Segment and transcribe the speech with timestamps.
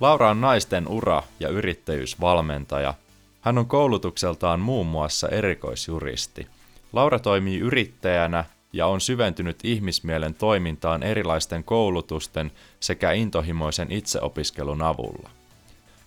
[0.00, 2.94] Laura on naisten ura- ja yrittäjyysvalmentaja.
[3.40, 6.46] Hän on koulutukseltaan muun muassa erikoisjuristi.
[6.92, 15.30] Laura toimii yrittäjänä ja on syventynyt ihmismielen toimintaan erilaisten koulutusten sekä intohimoisen itseopiskelun avulla.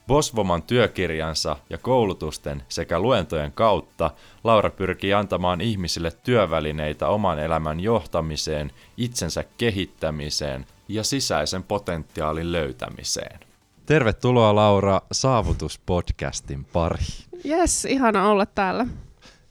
[0.07, 4.11] Bosvoman työkirjansa ja koulutusten sekä luentojen kautta
[4.43, 13.48] Laura pyrkii antamaan ihmisille työvälineitä oman elämän johtamiseen, itsensä kehittämiseen ja sisäisen potentiaalin löytämiseen.
[13.89, 17.25] Tervetuloa Laura Saavutuspodcastin pariin.
[17.43, 18.87] Jes, ihana olla täällä.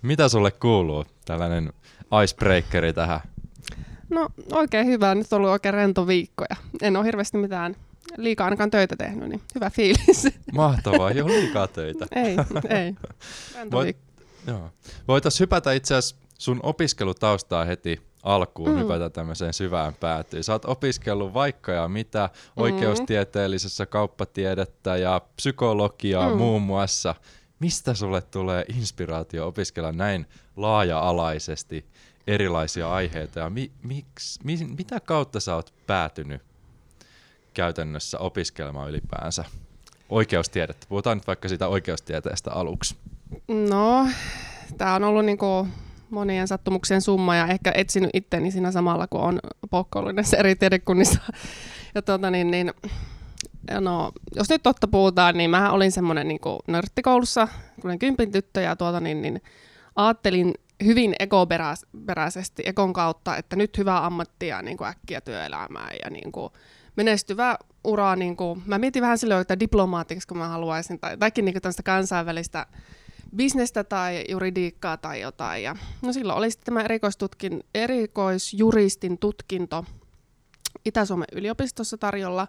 [0.03, 1.05] Mitä sulle kuuluu?
[1.25, 1.73] Tällainen
[2.25, 3.21] icebreakeri tähän.
[4.11, 7.77] No oikein hyvä, nyt on ollut oikein rento viikko ja en ole hirveästi mitään
[8.17, 10.29] liikaa ainakaan töitä tehnyt, niin hyvä fiilis.
[10.53, 12.07] Mahtavaa, ei ole liikaa töitä.
[12.25, 12.37] ei,
[12.69, 12.95] ei.
[13.71, 13.97] Voit,
[14.47, 14.71] joo.
[15.09, 18.79] Voitaisiin hypätä itse asiassa sun opiskelutaustaa heti alkuun mm.
[18.79, 20.45] hypätä tämmöiseen syvään päätyyn.
[20.45, 22.63] Sä oot opiskellut vaikka ja mitä mm.
[22.63, 26.37] oikeustieteellisessä kauppatiedettä ja psykologiaa mm.
[26.37, 27.15] muun muassa.
[27.61, 31.87] Mistä sulle tulee inspiraatio opiskella näin laaja-alaisesti
[32.27, 36.43] erilaisia aiheita ja mi, miksi, mi, mitä kautta sä oot päätynyt
[37.55, 39.45] käytännössä opiskelemaan ylipäänsä
[40.09, 40.87] oikeustiedettä?
[40.89, 42.97] Puhutaan nyt vaikka siitä oikeustieteestä aluksi.
[43.49, 44.09] No,
[44.79, 45.69] tämä on ollut niinku
[46.11, 49.39] monien sattumuksien summa ja ehkä etsinyt itteni siinä samalla, kun on
[49.71, 51.21] poukkoillut näissä eri tiedekunnissa.
[51.95, 52.73] Ja tuota, niin, niin,
[53.81, 57.49] no, jos nyt totta puhutaan, niin mä olin semmoinen niin nörttikoulussa,
[57.83, 59.43] kun kympin tyttö ja tuota, niin, niin,
[59.97, 60.55] ajattelin
[60.85, 66.53] hyvin ekoperäisesti, ekon kautta, että nyt hyvää ammattia niin kuin äkkiä työelämään ja niin kuin,
[66.97, 71.45] menestyvä ura, niin kuin, mä mietin vähän silloin, että diplomaatiksi, kun mä haluaisin, tai jotakin
[71.45, 72.67] niin tämmöistä kansainvälistä
[73.37, 75.63] bisnestä tai juridiikkaa tai jotain.
[75.63, 79.85] Ja, no silloin oli sitten tämä erikoistutkin, erikoisjuristin tutkinto
[80.85, 82.49] Itä-Suomen yliopistossa tarjolla.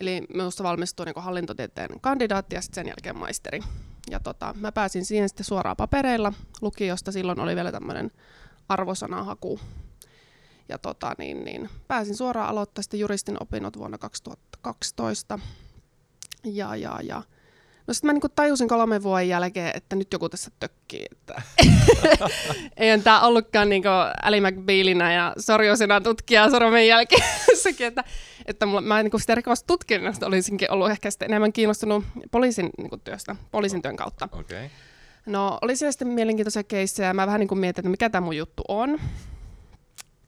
[0.00, 3.60] Eli minusta valmistui niin hallintotieteen kandidaatti ja sitten sen jälkeen maisteri.
[4.10, 7.12] Ja tota, mä pääsin siihen sitten suoraan papereilla lukiosta.
[7.12, 8.10] Silloin oli vielä tämmöinen
[8.68, 9.60] arvosanahaku.
[10.68, 15.38] Ja tota, niin, niin, pääsin suoraan aloittamaan juristin opinnot vuonna 2012.
[16.44, 17.22] Ja, ja, ja
[17.90, 21.06] No sitten mä niinku tajusin kolmen vuoden jälkeen, että nyt joku tässä tökkii.
[21.12, 21.42] Että
[22.76, 23.88] Eihän tämä ollutkaan niinku
[24.22, 27.22] Ali McBealinä ja sorjoisena tutkija sormen jälkeen.
[27.80, 28.04] että,
[28.46, 33.36] että mulla, mä niinku sitä rikostutkinnasta olisinkin ollut ehkä sitten enemmän kiinnostunut poliisin niinku työstä,
[33.50, 34.28] poliisin työn kautta.
[34.32, 34.68] Okay.
[35.26, 38.36] No oli siellä sitten mielenkiintoisia keissejä ja mä vähän niinku mietin, että mikä tämä mun
[38.36, 39.00] juttu on.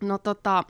[0.01, 0.65] No tota,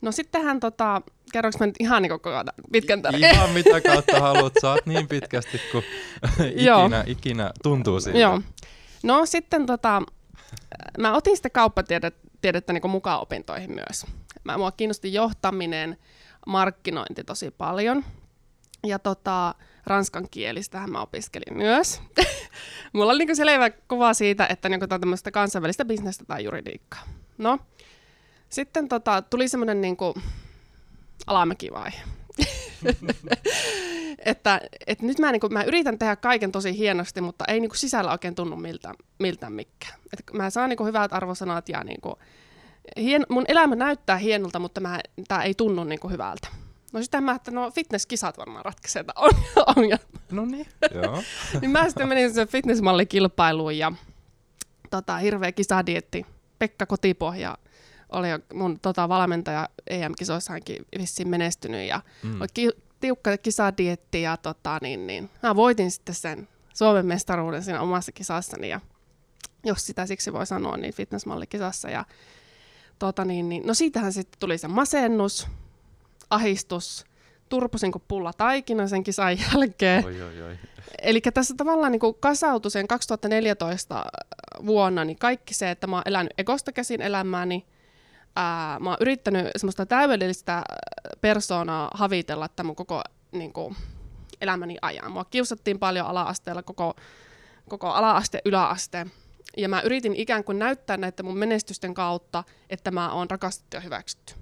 [0.00, 2.30] no sittenhän tota, kerroks mä nyt ihan niin koko
[2.72, 3.30] pitkän tarinan?
[3.30, 5.84] Ihan mitä kautta haluat, saat niin pitkästi kuin
[6.50, 8.18] ikinä, ikinä tuntuu siltä.
[8.18, 8.40] Joo.
[9.02, 10.02] No sitten tota,
[10.98, 14.06] mä otin sitten kauppatiedettä niin mukaan opintoihin myös.
[14.44, 15.98] Mä, mua kiinnosti johtaminen,
[16.46, 18.04] markkinointi tosi paljon.
[18.86, 19.54] Ja tota,
[19.86, 22.02] ranskan kielistähän mä opiskelin myös.
[22.92, 27.02] Mulla oli niin selvä kuva siitä, että niin tämä tämmöistä kansainvälistä bisnestä tai juridiikkaa.
[27.38, 27.58] No,
[28.48, 29.96] sitten tota, tuli semmoinen niin
[31.26, 32.00] alamäkivaihe.
[34.24, 37.68] että, että nyt mä, niin kuin, mä yritän tehdä kaiken tosi hienosti, mutta ei niin
[37.68, 39.98] kuin, sisällä oikein tunnu miltä, miltä mikään.
[40.12, 42.14] Et mä saan niin kuin, hyvät arvosanat ja niin kuin,
[42.96, 44.80] hien, mun elämä näyttää hienolta, mutta
[45.28, 46.48] tämä ei tunnu niin kuin, hyvältä.
[46.92, 49.04] No sitten mä että no fitnesskisat varmaan ratkaisee
[49.76, 50.04] ongelma.
[50.30, 51.22] No niin, joo.
[51.60, 53.92] niin mä sitten menin sen fitnessmallikilpailuun ja
[54.90, 56.26] tota, hirveä kisadietti.
[56.58, 57.58] Pekka Kotipohja
[58.12, 62.40] oli mun tota, valmentaja EM-kisoissaankin vissiin menestynyt ja mm.
[62.40, 67.80] oli ki- tiukka kisadietti ja tota, niin, niin, mä voitin sitten sen Suomen mestaruuden siinä
[67.80, 68.80] omassa kisassani ja
[69.64, 72.04] jos sitä siksi voi sanoa, niin fitnessmallikisassa ja
[72.98, 75.46] tota, niin, niin, no siitähän sitten tuli se masennus,
[76.30, 77.04] ahistus,
[77.48, 80.04] turposin kuin pulla taikina sen kisan jälkeen.
[80.04, 80.58] Oi, oi, oi.
[81.02, 84.04] Eli tässä tavallaan niin kasautui sen 2014
[84.66, 87.66] vuonna niin kaikki se, että mä oon elänyt egosta käsin elämääni,
[88.36, 90.62] ää, mä oon yrittänyt semmoista täydellistä
[91.20, 93.02] persoonaa havitella tämän mun koko
[93.32, 93.76] niin kuin,
[94.40, 95.12] elämäni ajan.
[95.12, 96.94] Mua kiusattiin paljon ala-asteella koko,
[97.68, 99.06] koko ala-aste, yläaste.
[99.56, 103.80] Ja mä yritin ikään kuin näyttää näiden mun menestysten kautta, että mä oon rakastettu ja
[103.80, 104.34] hyväksytty.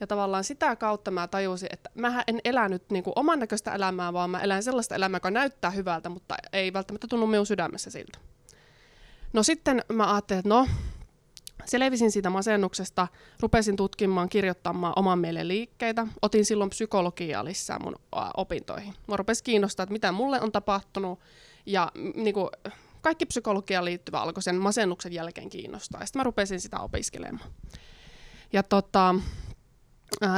[0.00, 4.12] Ja tavallaan sitä kautta mä tajusin, että mä en elänyt niin kuin oman näköistä elämää,
[4.12, 8.18] vaan mä elän sellaista elämää, joka näyttää hyvältä, mutta ei välttämättä tunnu minun sydämessä siltä.
[9.32, 10.66] No sitten mä ajattelin, että no,
[11.64, 13.08] selvisin siitä masennuksesta,
[13.40, 16.06] rupesin tutkimaan, kirjoittamaan oman mielen liikkeitä.
[16.22, 17.96] Otin silloin psykologiaa lisää mun
[18.36, 18.94] opintoihin.
[19.08, 21.18] Mä rupesi kiinnostaa, että mitä mulle on tapahtunut.
[21.66, 22.48] Ja niin kuin,
[23.00, 26.06] kaikki psykologiaan liittyvä alkoi sen masennuksen jälkeen kiinnostaa.
[26.06, 27.50] Sitten mä rupesin sitä opiskelemaan.
[28.52, 29.14] Ja tota,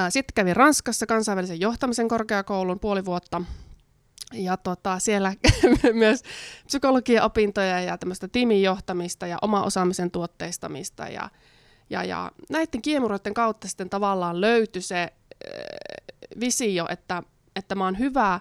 [0.09, 3.43] sitten kävin Ranskassa kansainvälisen johtamisen korkeakoulun puoli vuotta
[4.35, 5.35] ja tota, siellä
[5.93, 6.23] myös
[6.67, 11.05] psykologian opintoja ja tämmöistä tiimin johtamista ja oma osaamisen tuotteistamista.
[11.05, 11.31] Ja,
[11.91, 15.11] ja, ja näiden kiemuroiden kautta sitten tavallaan löytyi se äh,
[16.41, 17.23] visio, että,
[17.57, 18.41] että mä oon hyvä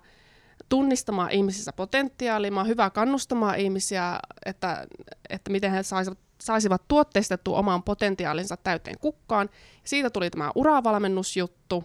[0.70, 4.88] tunnistamaan ihmisissä potentiaalia, mä oon hyvä kannustamaan ihmisiä, että,
[5.30, 9.50] että miten he saisivat, saisivat tuotteistettua oman potentiaalinsa täyteen kukkaan.
[9.84, 11.84] Siitä tuli tämä uravalmennusjuttu,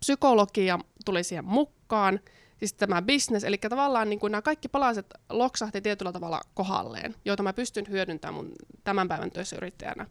[0.00, 2.20] psykologia tuli siihen mukaan,
[2.60, 7.42] siis tämä business, eli tavallaan niin kuin nämä kaikki palaset loksahti tietyllä tavalla kohalleen, joita
[7.42, 8.52] mä pystyn hyödyntämään mun
[8.84, 10.06] tämän päivän töissä yrittäjänä.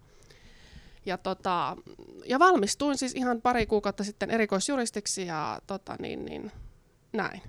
[1.06, 1.78] Ja, tota,
[2.25, 6.51] ja valmistuin siis ihan pari kuukautta sitten erikoisjuristiksi ja tota, niin, niin,
[7.13, 7.42] näin.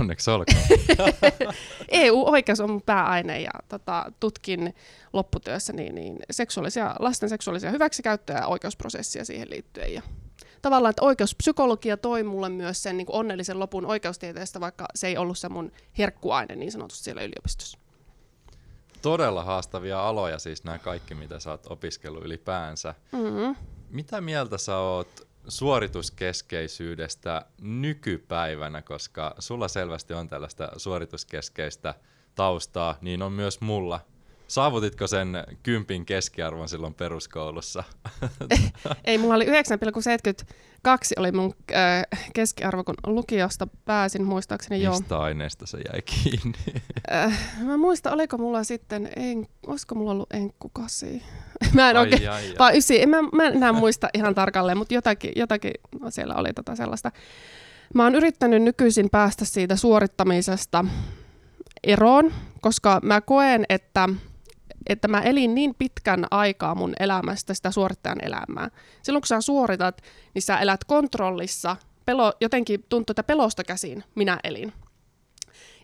[0.00, 0.58] Onneksi olkoon.
[1.88, 4.74] EU-oikeus on mun pääaine ja tota, tutkin
[5.12, 9.94] lopputyössä niin, niin seksuaalisia, lasten seksuaalisia hyväksikäyttöjä ja oikeusprosessia siihen liittyen.
[9.94, 10.02] Ja
[10.66, 15.16] tavallaan, että oikeuspsykologia toi mulle myös sen niin kuin onnellisen lopun oikeustieteestä, vaikka se ei
[15.16, 17.78] ollut se mun herkkuaine niin sanotusti siellä yliopistossa.
[19.02, 22.94] Todella haastavia aloja siis nämä kaikki, mitä sä oot opiskellut ylipäänsä.
[23.12, 23.56] Mm-hmm.
[23.90, 31.94] Mitä mieltä sä oot suorituskeskeisyydestä nykypäivänä, koska sulla selvästi on tällaista suorituskeskeistä
[32.34, 34.00] taustaa, niin on myös mulla
[34.48, 37.84] Saavutitko sen kympin keskiarvon silloin peruskoulussa?
[39.04, 39.50] Ei, mulla oli 9,72
[41.16, 42.02] oli mun äh,
[42.34, 44.90] keskiarvo, kun lukiosta pääsin muistaakseni jo.
[44.90, 46.58] Mistä aineesta se jäi kiinni?
[47.12, 51.22] Äh, mä muistan, oliko mulla sitten, en, olisiko mulla ollut enkkukasi?
[51.74, 52.22] mä en oikein,
[52.58, 56.34] vaan ysi, en, mä, mä en enää muista ihan tarkalleen, mutta jotakin, jotakin no siellä
[56.34, 57.12] oli tota sellaista.
[57.94, 60.84] Mä oon yrittänyt nykyisin päästä siitä suorittamisesta
[61.84, 64.08] eroon, koska mä koen, että
[64.88, 68.70] että mä elin niin pitkän aikaa mun elämästä sitä suorittajan elämää.
[69.02, 70.02] Silloin kun sä suoritat,
[70.34, 71.76] niin sä elät kontrollissa.
[72.06, 74.72] Pelo, jotenkin tuntuu, että pelosta käsin minä elin.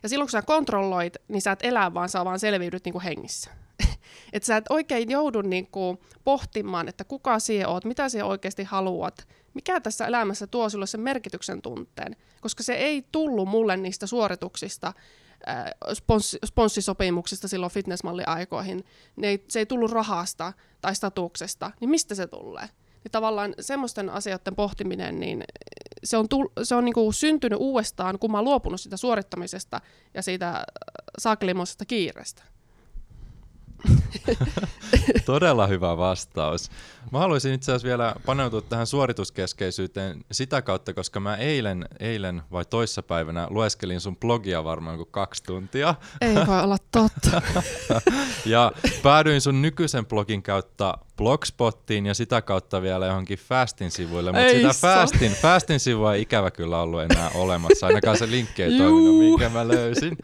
[0.03, 3.03] Ja silloin kun sä kontrolloit, niin sä et elä, vaan sä vaan selviydyt niin kuin
[3.03, 3.49] hengissä.
[4.33, 8.63] että sä et oikein joudu niin kuin pohtimaan, että kuka sie oot, mitä sie oikeasti
[8.63, 12.15] haluat, mikä tässä elämässä tuo sulle sen merkityksen tunteen.
[12.41, 14.93] Koska se ei tullut mulle niistä suorituksista,
[15.49, 18.85] Äh, spons, sponssisopimuksista silloin fitnessmalliaikoihin,
[19.15, 22.69] ne ei, se ei tullut rahasta tai statuksesta, niin mistä se tulee?
[23.03, 25.43] Niin tavallaan semmoisten asioiden pohtiminen, niin
[26.03, 29.81] se on, tull, se on niinku syntynyt uudestaan, kun mä oon luopunut sitä suorittamisesta
[30.13, 30.63] ja siitä äh,
[31.17, 32.43] saakelimoisesta kiireestä.
[35.25, 36.71] Todella hyvä vastaus.
[37.11, 42.65] Mä haluaisin itse asiassa vielä paneutua tähän suorituskeskeisyyteen sitä kautta, koska mä eilen, eilen vai
[42.65, 45.95] toissapäivänä lueskelin sun blogia varmaan kuin kaksi tuntia.
[46.21, 47.41] Ei voi olla totta.
[48.45, 48.71] ja
[49.03, 54.87] päädyin sun nykyisen blogin kautta Blogspottiin ja sitä kautta vielä johonkin Fastin sivuille, mutta sitä
[54.87, 59.49] Fastin, Fastin sivua ei ikävä kyllä ollut enää olemassa, ainakaan se linkki ei toiminut, minkä
[59.49, 60.17] mä löysin.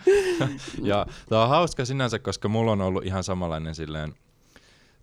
[0.83, 4.13] ja tämä on hauska sinänsä, koska mulla on ollut ihan samanlainen silleen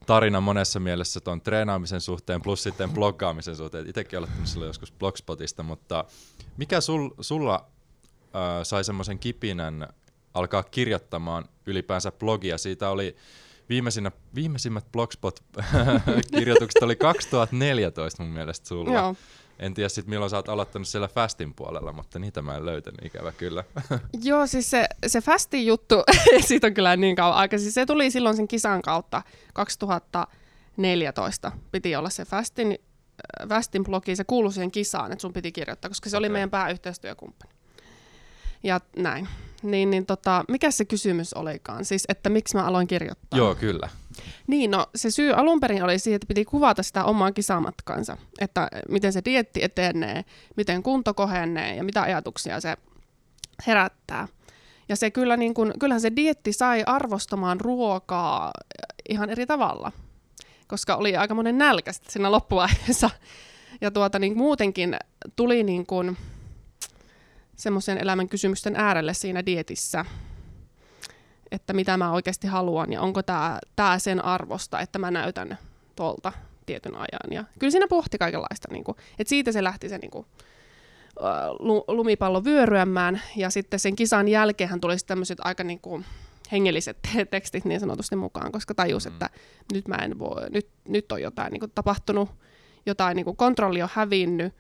[0.07, 3.89] tarina monessa mielessä tuon treenaamisen suhteen plus sitten bloggaamisen suhteen.
[3.89, 6.05] Itsekin olet silloin joskus Blogspotista, mutta
[6.57, 7.67] mikä sul, sulla
[8.21, 9.89] äh, sai semmoisen kipinän
[10.35, 12.59] alkaa kirjoittamaan ylipäänsä blogia?
[12.59, 13.17] Siitä oli
[13.69, 18.93] viimeisinä, viimeisimmät Blogspot-kirjoitukset oli 2014 mun mielestä sulla.
[18.93, 19.15] Joo.
[19.59, 23.05] En tiedä sitten milloin sä oot aloittanut siellä Fastin puolella, mutta niitä mä en löytänyt
[23.05, 23.65] ikävä kyllä.
[24.23, 25.95] Joo, siis se, se Fastin juttu,
[26.47, 27.59] siitä on kyllä niin kauan aika.
[27.59, 29.23] Siis se tuli silloin sen kisan kautta
[29.55, 31.53] 2014.
[31.73, 32.79] Piti olla se Fastin,
[33.43, 36.19] äh, Fastin blogi, se kuului siihen kisaan, että sun piti kirjoittaa, koska se okay.
[36.19, 37.53] oli meidän pääyhteistyökumppani.
[38.63, 39.29] Ja näin.
[39.63, 41.85] Niin, niin tota, mikä se kysymys olikaan?
[41.85, 43.39] Siis, että miksi mä aloin kirjoittaa?
[43.39, 43.89] Joo, kyllä.
[44.47, 48.17] Niin, no se syy alun perin oli siihen, että piti kuvata sitä omaa kisamatkansa.
[48.41, 50.25] Että miten se dietti etenee,
[50.57, 52.77] miten kunto kohenee ja mitä ajatuksia se
[53.67, 54.29] herättää.
[54.89, 58.53] Ja se kyllä, niin kun, kyllähän se dietti sai arvostamaan ruokaa
[59.09, 59.93] ihan eri tavalla,
[60.67, 63.11] koska oli aika monen nälkä siinä loppuvaiheessa.
[63.81, 64.97] Ja tuota, niin muutenkin
[65.37, 66.17] tuli niin kun,
[67.57, 70.05] semmoisen elämän kysymysten äärelle siinä dietissä,
[71.51, 75.59] että mitä mä oikeasti haluan ja onko tämä tää sen arvosta, että mä näytän
[75.97, 76.33] tuolta
[76.67, 77.33] tietyn ajan.
[77.33, 80.27] Ja kyllä siinä pohti kaikenlaista, niin kuin, että siitä se lähti se niin kuin,
[81.89, 86.05] lumipallo vyöryämään, ja sitten sen kisan jälkeen tuli tämmöiset aika niin kuin,
[86.53, 86.99] hengelliset
[87.31, 89.13] tekstit niin sanotusti mukaan, koska tajus, mm.
[89.13, 89.31] että
[89.73, 92.31] nyt, mä en voi, nyt, nyt on jotain niin kuin, tapahtunut,
[92.87, 94.55] jotain niin kuin, kontrolli on hävinnyt,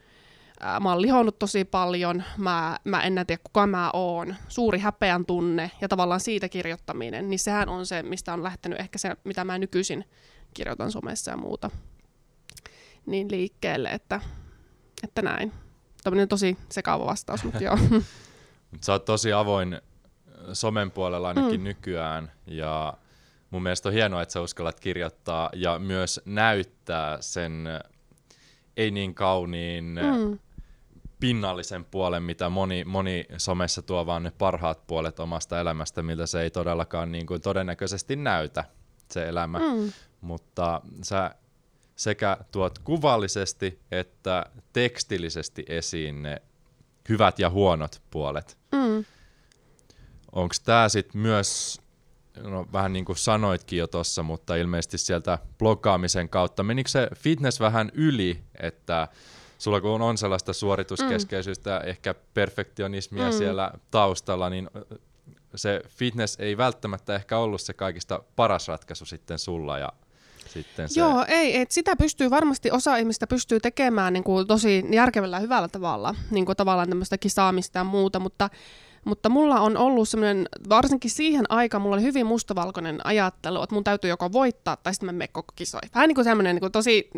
[0.80, 5.70] mä oon lihonnut tosi paljon, mä, mä en tiedä kuka mä oon, suuri häpeän tunne
[5.80, 9.58] ja tavallaan siitä kirjoittaminen, niin sehän on se, mistä on lähtenyt ehkä se, mitä mä
[9.58, 10.04] nykyisin
[10.54, 11.70] kirjoitan somessa ja muuta,
[13.06, 14.20] niin liikkeelle, että,
[15.02, 15.52] että näin.
[16.04, 17.78] Tämmöinen tosi sekaava vastaus, mutta joo.
[18.84, 19.80] Sä oot tosi avoin
[20.52, 21.64] somen puolella ainakin mm.
[21.64, 22.94] nykyään ja
[23.50, 27.68] mun mielestä on hienoa, että sä uskallat kirjoittaa ja myös näyttää sen
[28.76, 30.38] ei niin kauniin mm
[31.20, 36.40] pinnallisen puolen, mitä moni, moni somessa tuo vaan ne parhaat puolet omasta elämästä, miltä se
[36.40, 38.64] ei todellakaan niin kuin todennäköisesti näytä
[39.10, 39.58] se elämä.
[39.58, 39.92] Mm.
[40.20, 41.34] Mutta sä
[41.96, 46.42] sekä tuot kuvallisesti että tekstillisesti esiin ne
[47.08, 48.58] hyvät ja huonot puolet.
[48.72, 49.04] Mm.
[50.32, 51.80] Onko tämä sitten myös,
[52.42, 57.60] no vähän niin kuin sanoitkin jo tuossa, mutta ilmeisesti sieltä bloggaamisen kautta, menikö se fitness
[57.60, 59.08] vähän yli, että
[59.58, 61.88] sulla kun on sellaista suorituskeskeisyyttä, mm.
[61.88, 63.32] ehkä perfektionismia mm.
[63.32, 64.70] siellä taustalla, niin
[65.54, 69.92] se fitness ei välttämättä ehkä ollut se kaikista paras ratkaisu sitten sulla ja
[70.46, 71.00] sitten se...
[71.00, 75.68] Joo, ei, et sitä pystyy varmasti, osa ihmistä pystyy tekemään niin kuin tosi järkevällä hyvällä
[75.68, 78.50] tavalla, niin kuin tavallaan tämmöistä kisaamista ja muuta, mutta
[79.04, 83.84] mutta mulla on ollut semmoinen, varsinkin siihen aikaan mulla oli hyvin mustavalkoinen ajattelu, että mun
[83.84, 85.90] täytyy joko voittaa tai sitten mä menen koko kisoihin.
[85.94, 87.10] Vähän niin kuin semmoinen niin kuin tosi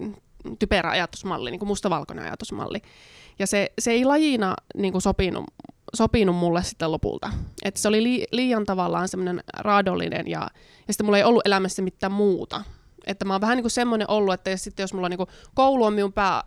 [0.58, 2.82] typerä ajatusmalli, niin kuin mustavalkoinen ajatusmalli.
[3.38, 5.44] Ja se, se ei lajina niin kuin sopinut,
[5.94, 7.30] sopinut mulle sitten lopulta.
[7.64, 10.48] Että se oli li, liian tavallaan semmoinen raadollinen ja,
[10.88, 12.62] ja sitten mulla ei ollut elämässä mitään muuta.
[13.06, 15.28] Että mä oon vähän niin semmoinen ollut, että jos, sitten jos mulla on niin kuin,
[15.54, 16.42] koulu on minun pää,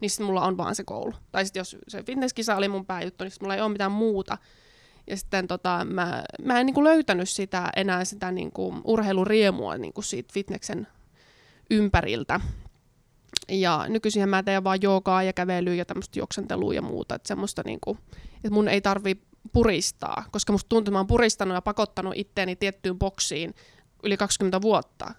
[0.00, 1.14] niin sitten mulla on vaan se koulu.
[1.32, 4.38] Tai sitten jos se fitnesskisa oli mun pääjuttu, niin sitten mulla ei ole mitään muuta.
[5.06, 9.76] Ja sitten tota, mä, mä en niin kuin löytänyt sitä enää sitä niin kuin urheiluriemua
[9.76, 10.86] niin kuin siitä fitneksen
[11.70, 12.40] ympäriltä.
[13.48, 17.14] Ja nykyisin mä teen vaan joogaa ja kävelyä ja tämmöistä juoksentelua ja muuta.
[17.14, 17.98] Että semmoista niinku,
[18.36, 19.20] että mun ei tarvi
[19.52, 23.54] puristaa, koska musta tuntuu, että mä oon puristanut ja pakottanut itteeni tiettyyn boksiin
[24.02, 25.14] yli 20 vuotta.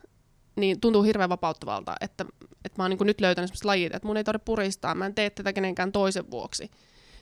[0.55, 2.25] Niin tuntuu hirveän vapauttavalta, että,
[2.65, 5.15] että mä oon niin nyt löytänyt semmoista lajit, että mun ei tarvitse puristaa, mä en
[5.15, 6.71] tee tätä kenenkään toisen vuoksi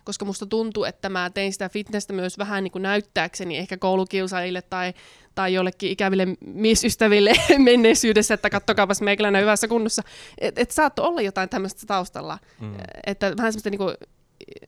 [0.10, 4.62] koska musta tuntuu, että mä tein sitä fitnessä myös vähän niin kuin näyttääkseni ehkä koulukiusaajille
[4.62, 4.94] tai,
[5.36, 10.04] tai jollekin ikäville miesystäville menneisyydessä, että kattokaapas meikäläinen hyvässä kunnossa.
[10.38, 12.74] Että et saattoi olla jotain tämmöistä taustalla, mm.
[13.06, 13.96] että vähän semmoista niin kuin,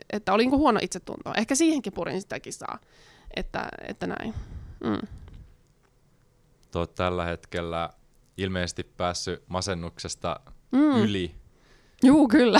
[0.09, 1.33] että oli niin kuin huono itsetunto.
[1.37, 2.79] Ehkä siihenkin purin sitäkin saa,
[3.35, 4.33] että, että näin.
[4.83, 5.07] Mm.
[6.71, 7.89] Tuo tällä hetkellä
[8.37, 10.39] ilmeisesti päässyt masennuksesta
[10.71, 10.95] mm.
[10.95, 11.40] yli
[12.03, 12.59] Juu, kyllä.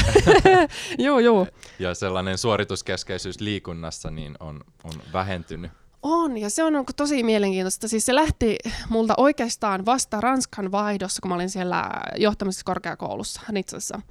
[1.05, 1.47] juu, juu.
[1.79, 5.71] Ja sellainen suorituskeskeisyys liikunnassa niin on, on vähentynyt.
[6.03, 7.87] On, ja se on tosi mielenkiintoista.
[7.87, 8.57] Siis se lähti
[8.89, 14.01] multa oikeastaan vasta Ranskan vaihdossa, kun mä olin siellä johtamisessa korkeakoulussa Nitsassa.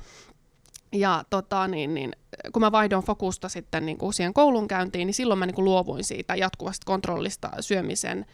[0.93, 2.13] Ja tota, niin, niin,
[2.53, 6.05] kun mä vaihdoin fokusta sitten niin kuin siihen koulunkäyntiin, niin silloin mä niin kuin luovuin
[6.05, 8.27] siitä jatkuvasta kontrollista syömisen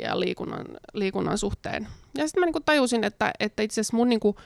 [0.00, 1.88] ja liikunnan, liikunnan suhteen.
[2.18, 4.36] Ja sitten mä niin kuin tajusin, että, että itse asiassa mun niin kuin,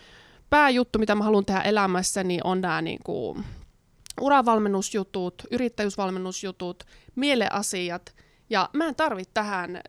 [0.53, 3.45] pääjuttu, mitä mä haluan tehdä elämässäni, on nämä niin kuin,
[4.21, 8.15] uravalmennusjutut, yrittäjyysvalmennusjutut, mieleasiat,
[8.51, 9.83] ja mä en tarvitse tähän eh,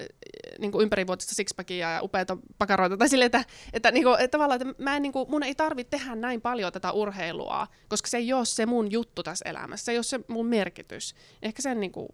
[0.60, 4.62] niin kuin ympärivuotista sixpackia ja upeita pakaroita, tai sille, että, että, niin kuin, että tavallaan,
[4.62, 8.18] että mä en, niin kuin, mun ei tarvitse tehdä näin paljon tätä urheilua, koska se
[8.18, 11.16] ei ole se mun juttu tässä elämässä, se ei ole se mun merkitys.
[11.42, 12.08] Ehkä sen niin kuin,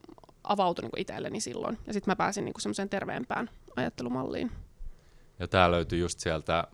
[0.43, 4.51] avautui niin kuin itselleni silloin, ja sitten mä pääsin niin kuin semmoiseen terveempään ajattelumalliin.
[5.39, 6.67] Ja tämä löytyy just sieltä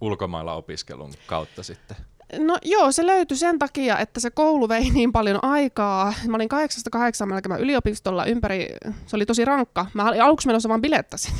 [0.00, 1.96] ulkomailla opiskelun kautta sitten?
[2.38, 6.14] No joo, se löytyi sen takia, että se koulu vei niin paljon aikaa.
[6.28, 6.48] Mä olin
[7.22, 8.68] 8-8 melkein yliopistolla ympäri,
[9.06, 9.86] se oli tosi rankka.
[9.94, 11.34] Mä olin aluksi menossa vaan bilettäsin.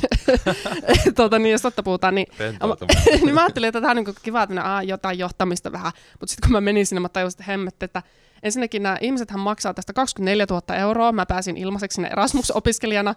[1.15, 2.27] tuota, niin, jos totta puhutaan, niin,
[3.23, 5.91] niin mä ajattelin, että tämä on niin kiva, että jotain johtamista vähän.
[6.19, 8.03] Mutta sitten kun mä menin sinne, mä tajusin, että hemmet, että
[8.43, 11.11] Ensinnäkin nämä ihmisethän maksaa tästä 24 000 euroa.
[11.11, 13.15] Mä pääsin ilmaiseksi sinne Erasmus-opiskelijana.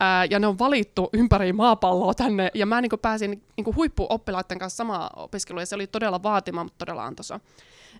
[0.00, 2.50] Ää, ja ne on valittu ympäri maapalloa tänne.
[2.54, 5.62] Ja mä niin pääsin niin huippuoppilaiden kanssa samaan opiskeluun.
[5.62, 7.40] Ja se oli todella vaatima, mutta todella antoisa.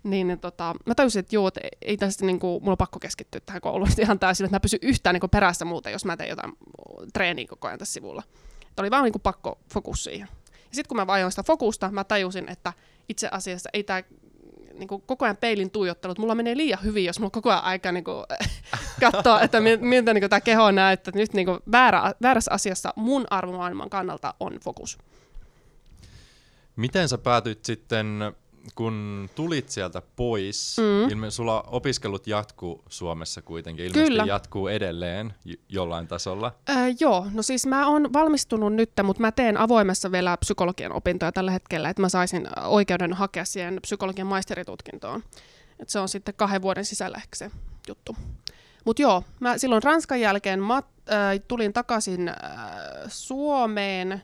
[0.03, 2.99] Niin, niin tota, mä tajusin, että joo, että ei tästä niin kuin, mulla on pakko
[2.99, 6.17] keskittyä tähän kouluun ihan täysin, että mä pysyn yhtään niin kuin, perässä muuta, jos mä
[6.17, 6.53] teen jotain
[7.13, 8.23] treeniä koko ajan tässä sivulla.
[8.69, 10.27] Että oli vaan niin kuin, pakko fokus siihen.
[10.53, 12.73] Ja sitten kun mä vajoin sitä fokusta, mä tajusin, että
[13.09, 14.03] itse asiassa ei tämä
[14.73, 16.17] niin kuin koko ajan peilin tuijottelut.
[16.17, 18.25] Mulla menee liian hyvin, jos mulla koko ajan aika niin kuin,
[19.11, 21.11] katsoa, että miltä niin tämä keho näyttää.
[21.15, 24.97] Nyt niin kuin, väärä, väärässä asiassa mun arvomaailman kannalta on fokus.
[26.75, 28.19] Miten sä päätyit sitten,
[28.75, 31.09] kun tulit sieltä pois, Mm.
[31.09, 34.25] ilme, sulla opiskelut jatkuu Suomessa kuitenkin, ilmeisesti Kyllä.
[34.25, 36.55] jatkuu edelleen j- jollain tasolla.
[36.69, 41.31] Öö, joo, no siis mä oon valmistunut nyt, mutta mä teen avoimessa vielä psykologian opintoja
[41.31, 45.23] tällä hetkellä, että mä saisin oikeuden hakea siihen psykologian maisteritutkintoon.
[45.79, 47.51] Et se on sitten kahden vuoden sisällä ehkä se
[47.87, 48.15] juttu.
[48.85, 52.35] Mutta joo, mä silloin Ranskan jälkeen mat, äh, tulin takaisin äh,
[53.07, 54.21] Suomeen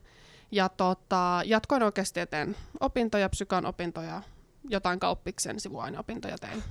[0.51, 4.21] ja tota, jatkoin oikeustieteen opintoja, psykan opintoja,
[4.69, 6.63] jotain kauppiksen sivuaineopintoja tein.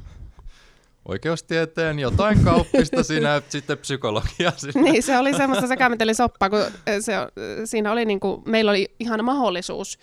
[1.04, 4.52] Oikeustieteen, jotain kauppista, sinä sitten psykologia.
[4.56, 4.82] Sinä.
[4.82, 6.58] niin, se oli semmoista sekametelisoppaa, kun
[7.00, 7.12] se,
[7.64, 9.98] siinä oli niinku, meillä oli ihan mahdollisuus,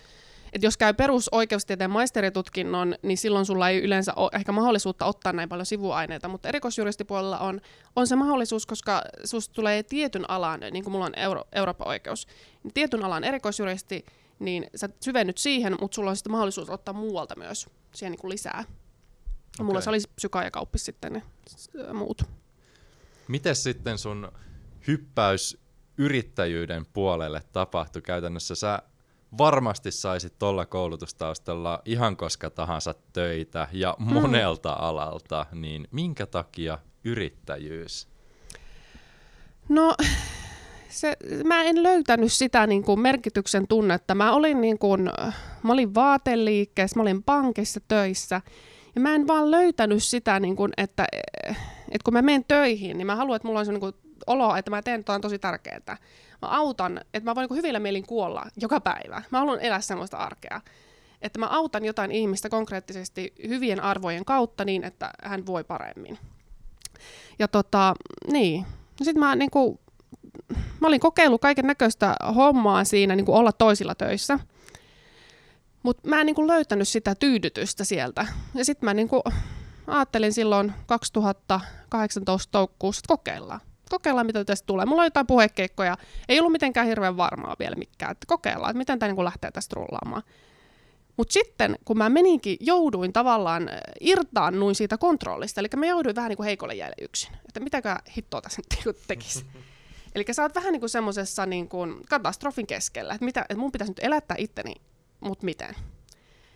[0.56, 5.50] että jos käy perusoikeustieteen maisteritutkinnon, niin silloin sulla ei yleensä ole ehkä mahdollisuutta ottaa näin
[5.50, 7.62] paljon sivuaineita, mutta erikoisjuristipuolella on,
[7.96, 12.28] on se mahdollisuus, koska susta tulee tietyn alan, niin kuin mulla on Euro, Euroopan oikeus,
[12.64, 14.06] niin tietyn alan erikoisjuristi,
[14.40, 18.32] niin sä syvennyt siihen, mutta sulla on sitten mahdollisuus ottaa muualta myös siihen niin kuin
[18.32, 18.64] lisää.
[19.56, 19.66] Okay.
[19.66, 21.22] Mulla se oli psyka ja kauppis sitten ne
[21.94, 22.24] muut.
[23.28, 24.32] Miten sitten sun
[24.88, 25.58] hyppäys
[25.98, 28.56] yrittäjyyden puolelle tapahtui käytännössä?
[28.56, 28.80] Sä
[29.38, 38.08] varmasti saisit tuolla koulutustaustalla ihan koska tahansa töitä ja monelta alalta, niin minkä takia yrittäjyys?
[39.70, 39.96] No,
[40.90, 44.16] se, mä en löytänyt sitä niin kuin merkityksen tunnetta.
[44.16, 45.10] Mä olin, niin kuin,
[45.64, 48.42] mä olin vaateliikkeessä, mä olin pankissa töissä.
[48.96, 51.08] Ja mä en vaan löytänyt sitä, niin kuin, että,
[51.92, 53.94] että kun mä menen töihin, niin mä haluan, että mulla on se niin kuin,
[54.28, 55.98] olo, että mä teen jotain tosi tärkeää.
[56.42, 59.24] Mä autan, että mä voin niin kuin hyvillä mielin kuolla joka päivä.
[59.32, 60.62] Mä haluan elää semmoista arkea.
[61.22, 66.20] Että mä autan jotain ihmistä konkreettisesti hyvien arvojen kautta niin, että hän voi paremmin.
[67.40, 67.94] Ja tota,
[68.32, 68.66] niin.
[69.04, 69.80] Sitten mä niinku,
[70.80, 74.40] mä olin kokeillut kaiken näköistä hommaa siinä, niin kuin olla toisilla töissä.
[75.84, 78.28] Mutta mä en kuin löytänyt sitä tyydytystä sieltä.
[78.54, 79.22] Ja sitten mä niin kuin
[79.88, 83.60] ajattelin silloin 2018 toukokuussa, että kokeillaan.
[83.90, 84.86] Kokeillaan, mitä tästä tulee.
[84.86, 85.98] Mulla on jotain puhekeikkoja.
[86.30, 88.12] Ei ollut mitenkään hirveän varmaa vielä mikään.
[88.12, 90.24] Että kokeillaan, että miten tämä niin lähtee tästä rullaamaan.
[91.18, 96.30] Mutta sitten, kun mä meninkin, jouduin tavallaan äh, irtaannuin siitä kontrollista, eli mä jouduin vähän
[96.30, 99.46] niin kuin heikolle jäille yksin, että mitäkö hittoa tässä nyt niinku tekisi.
[100.16, 103.72] eli sä oot vähän niin kuin semmoisessa niin kuin katastrofin keskellä, että, mitä, että mun
[103.72, 104.76] pitäisi nyt elättää itteni,
[105.20, 105.76] mutta miten.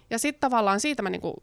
[0.10, 1.34] Ja sitten tavallaan siitä mä niin kuin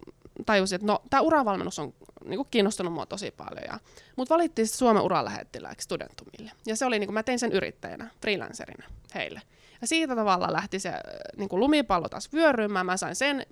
[0.47, 3.81] tajusin, että no, tämä uravalmennus on niin kuin kiinnostunut mua tosi paljon.
[4.17, 6.53] Mut valittiin Suomen uralähettilääksi studentumille.
[6.67, 9.43] Ja se oli, niin kuin mä tein sen yrittäjänä, freelancerina heille.
[9.81, 11.03] Ja siitä tavalla lähti se äh,
[11.37, 12.87] niin kuin lumipallo taas vyörymään.
[12.87, 13.47] Mä sain sen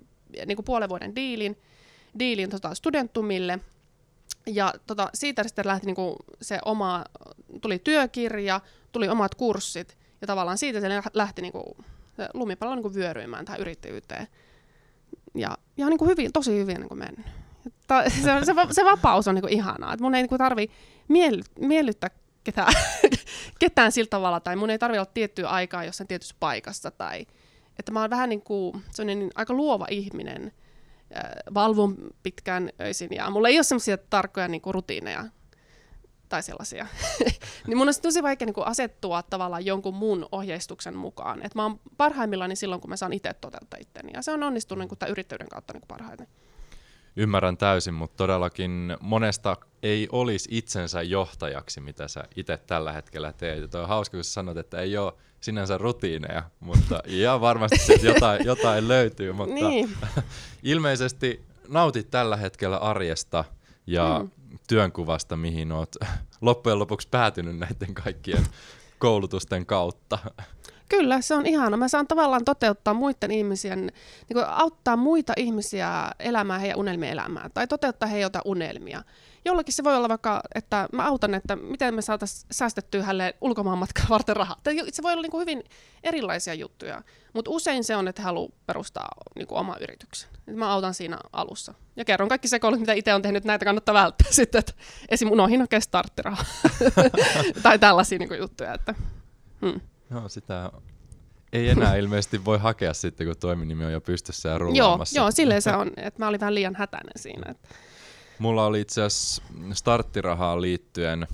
[0.47, 1.59] niin kuin puolen vuoden diilin,
[2.19, 3.59] diilin tota studentumille.
[4.47, 7.05] Ja tota, siitä sitten lähti niin kuin se oma,
[7.61, 8.61] tuli työkirja,
[8.93, 9.97] tuli omat kurssit.
[10.21, 11.65] Ja tavallaan siitä se lähti niin kuin,
[12.17, 14.29] se lumipallo niin kuin vyöryimään tähän yrittäjyyteen.
[15.35, 17.27] Ja, ja on niin kuin hyvin, tosi hyvin niin kuin mennyt.
[18.25, 19.93] Se, se, se, vapaus on niin kuin ihanaa.
[19.93, 20.71] Että mun ei niin tarvi
[21.09, 22.11] mielly, miellyttää
[22.45, 22.73] ketään,
[23.59, 27.27] ketään sillä tavalla, tai mun ei tarvitse olla tiettyä aikaa jossain tietyssä paikassa, tai
[27.79, 30.53] että mä oon vähän niin kuin niin aika luova ihminen,
[31.17, 31.23] äh,
[31.55, 35.25] valvon pitkään öisin, ja mulla ei ole semmoisia tarkkoja niin kuin rutiineja
[36.29, 36.87] tai sellaisia.
[37.67, 41.43] niin mun on tosi vaikea niin asettua tavallaan jonkun muun ohjeistuksen mukaan.
[41.43, 44.81] Et mä oon parhaimmillani silloin, kun mä saan itse toteuttaa itteni, ja se on onnistunut
[44.81, 46.27] niin kuin tämän yrittäjyyden kautta niin kuin parhaiten.
[47.17, 53.61] Ymmärrän täysin, mutta todellakin monesta ei olisi itsensä johtajaksi, mitä sä itse tällä hetkellä teet.
[53.61, 57.79] Ja toi on hauska, kun sä sanot, että ei ole sinänsä rutiineja, mutta ja varmasti
[57.79, 59.97] sieltä jotain, jotain löytyy, mutta Niin.
[60.63, 63.45] ilmeisesti nautit tällä hetkellä arjesta
[63.87, 64.31] ja mm.
[64.69, 65.97] Työnkuvasta, mihin oot
[66.41, 68.47] loppujen lopuksi päätynyt näiden kaikkien
[68.99, 70.19] koulutusten kautta.
[70.89, 71.77] Kyllä, se on ihana.
[71.77, 73.79] Mä saan tavallaan toteuttaa muiden ihmisien,
[74.29, 79.03] niin auttaa muita ihmisiä elämään heidän unelmien elämää, tai toteuttaa heidän unelmia.
[79.45, 84.07] Jollakin se voi olla vaikka, että mä autan, että miten me saataisiin säästettyä hänelle ulkomaanmatkaa
[84.09, 84.61] varten rahaa.
[84.93, 85.65] Se voi olla niin kuin hyvin
[86.03, 87.03] erilaisia juttuja,
[87.33, 90.31] mutta usein se on, että haluaa perustaa niin kuin oma yrityksen.
[90.49, 91.75] Et Mä autan siinä alussa.
[91.97, 94.73] Ja kerron kaikki sekoilut, mitä itse on tehnyt, näitä kannattaa välttää sitten, että
[95.09, 95.33] esim.
[95.33, 96.45] unohin oikein starttirahaa.
[97.63, 98.75] tai tällaisia niin kuin juttuja.
[98.75, 98.95] Että,
[99.61, 99.81] hmm.
[100.11, 100.71] Joo, sitä
[101.53, 105.21] ei enää ilmeisesti voi hakea sitten, kun toiminimi on jo pystyssä ja Joo, rullaamassa.
[105.21, 107.51] joo, silleen se on, että mä olin vähän liian hätäinen siinä.
[107.51, 107.69] Että.
[108.39, 109.43] Mulla oli itse asiassa
[109.73, 111.27] starttirahaan liittyen,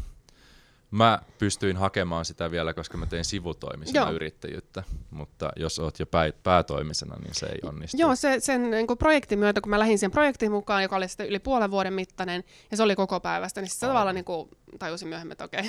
[0.91, 4.11] mä pystyin hakemaan sitä vielä, koska mä tein sivutoimisena Joo.
[4.11, 7.97] yrittäjyyttä, mutta jos oot jo pää, päätoimisena, niin se ei onnistu.
[7.97, 11.09] Joo, se, sen niin kuin projektin myötä, kun mä lähdin siihen projektiin mukaan, joka oli
[11.09, 13.89] sitten yli puolen vuoden mittainen, ja se oli koko päivästä, niin Aivan.
[13.89, 15.63] tavallaan niin kuin, tajusin myöhemmin, että okei,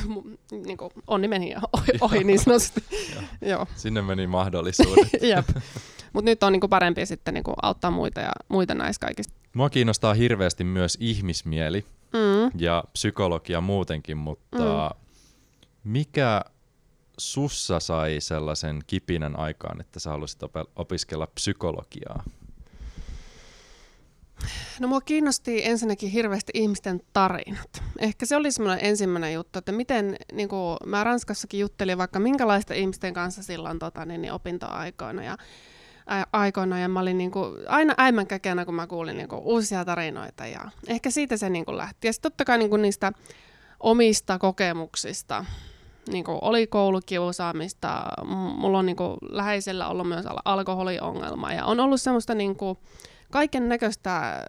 [0.65, 2.83] niin kuin, onni meni ohi, ohi niin sanotusti.
[3.41, 3.67] Joo.
[3.75, 5.07] Sinne meni mahdollisuudet.
[5.21, 5.49] Jep.
[6.13, 9.40] Mutta nyt on niinku parempi sitten niinku auttaa muita ja muita näissä kaikista.
[9.53, 12.51] Mua kiinnostaa hirveästi myös ihmismieli Mm.
[12.57, 15.91] ja psykologia muutenkin, mutta mm.
[15.91, 16.41] mikä
[17.17, 22.23] sussa sai sellaisen kipinän aikaan, että sä halusit op- opiskella psykologiaa?
[24.79, 27.83] No mua kiinnosti ensinnäkin hirveästi ihmisten tarinat.
[27.99, 32.73] Ehkä se oli semmoinen ensimmäinen juttu, että miten, niin kuin mä Ranskassakin juttelin vaikka minkälaista
[32.73, 35.37] ihmisten kanssa silloin tota, niin, niin opintoaikoina ja
[36.33, 39.85] aikoina ja mä olin niin kuin, aina äimän käkeänä, kun mä kuulin niin kuin, uusia
[39.85, 42.07] tarinoita ja ehkä siitä se niin kuin, lähti.
[42.07, 43.11] Ja sitten totta kai niin kuin, niistä
[43.79, 45.45] omista kokemuksista,
[46.11, 48.03] niin kuin, oli koulukiusaamista,
[48.55, 52.77] mulla on niin kuin, läheisellä ollut myös al- alkoholiongelma ja on ollut semmoista niin kuin,
[53.31, 54.45] kaiken näköistä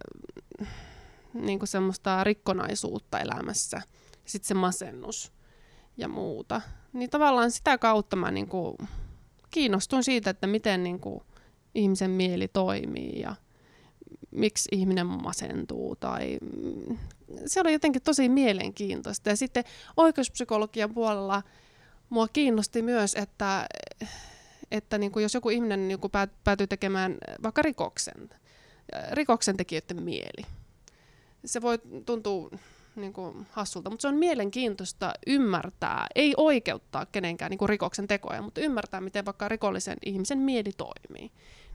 [1.35, 3.83] niin kuin semmoista rikkonaisuutta elämässä.
[4.25, 5.33] Sitten se masennus
[5.97, 6.61] ja muuta.
[6.93, 8.77] Niin tavallaan sitä kautta mä niin kuin
[9.51, 11.23] kiinnostuin siitä, että miten niin kuin
[11.75, 13.35] ihmisen mieli toimii ja
[14.31, 15.97] miksi ihminen masentuu.
[15.97, 16.39] Tai...
[17.47, 19.29] Se oli jotenkin tosi mielenkiintoista.
[19.29, 19.65] Ja sitten
[19.97, 21.43] oikeuspsykologian puolella
[22.09, 23.67] mua kiinnosti myös, että,
[24.71, 26.11] että niin kuin jos joku ihminen niin kuin
[26.45, 28.31] päätyy tekemään vaikka rikoksen,
[29.13, 30.47] rikoksen tekijöiden mieli.
[31.45, 32.51] Se voi tuntua
[32.97, 38.43] niin kuin hassulta, mutta se on mielenkiintoista ymmärtää, ei oikeuttaa kenenkään niin kuin rikoksen tekoja,
[38.43, 41.31] mutta ymmärtää, miten vaikka rikollisen ihmisen mieli toimii.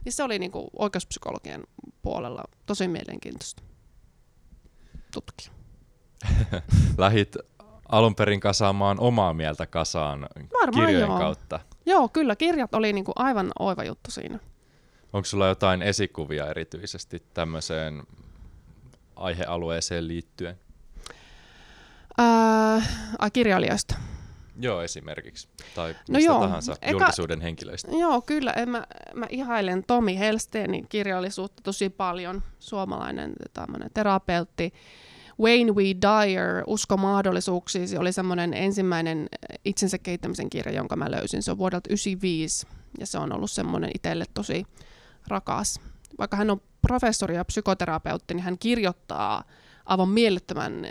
[0.08, 1.64] Niin se oli niin kuin oikeuspsykologian
[2.02, 3.62] puolella tosi mielenkiintoista
[5.12, 5.52] tutkia.
[6.98, 7.36] Lähit
[7.88, 10.28] alun perin kasaamaan omaa mieltä kasaan
[10.60, 11.18] Varmaan kirjojen joo.
[11.18, 11.60] kautta.
[11.86, 14.38] Joo, kyllä, kirjat oli niin kuin aivan oiva juttu siinä.
[15.12, 18.02] Onko sulla jotain esikuvia erityisesti tämmöiseen
[19.16, 20.58] aihealueeseen liittyen?
[23.18, 23.94] Ai kirjailijoista.
[24.60, 25.48] Joo, esimerkiksi.
[25.74, 27.90] Tai No mistä joo, tahansa eka- julkisuuden henkilöistä.
[28.00, 28.52] Joo, kyllä.
[28.52, 32.42] En mä, mä ihailen Tomi Helsteenin kirjallisuutta tosi paljon.
[32.58, 34.72] Suomalainen tämmönen terapeutti.
[35.40, 35.78] Wayne W.
[35.78, 39.28] Dyer, Usko mahdollisuuksiin, se oli semmoinen ensimmäinen
[39.64, 41.42] itsensä kehittämisen kirja, jonka mä löysin.
[41.42, 42.66] Se on vuodelta 1995
[43.00, 44.66] ja se on ollut semmoinen itselle tosi
[45.28, 45.80] rakas.
[46.18, 49.44] Vaikka hän on professori ja psykoterapeutti, niin hän kirjoittaa
[49.86, 50.86] aivan mielettömän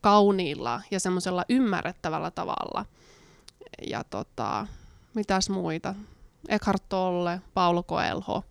[0.00, 2.84] kauniilla ja semmoisella ymmärrettävällä tavalla.
[3.86, 4.66] Ja tota,
[5.14, 5.94] mitäs muita?
[6.48, 8.44] Eckhart Tolle, Paulo Coelho,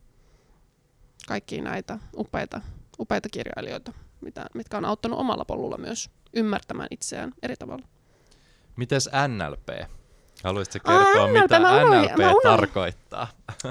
[1.27, 2.61] kaikki näitä upeita,
[2.99, 7.85] upeita kirjailijoita, mitä, mitkä on auttanut omalla polulla myös ymmärtämään itseään eri tavalla.
[8.75, 9.89] Mites NLP?
[10.43, 12.41] Haluaisitko Aa, kertoa, NLP, mitä mä unohdin- NLP mä unohdin.
[12.43, 13.27] tarkoittaa?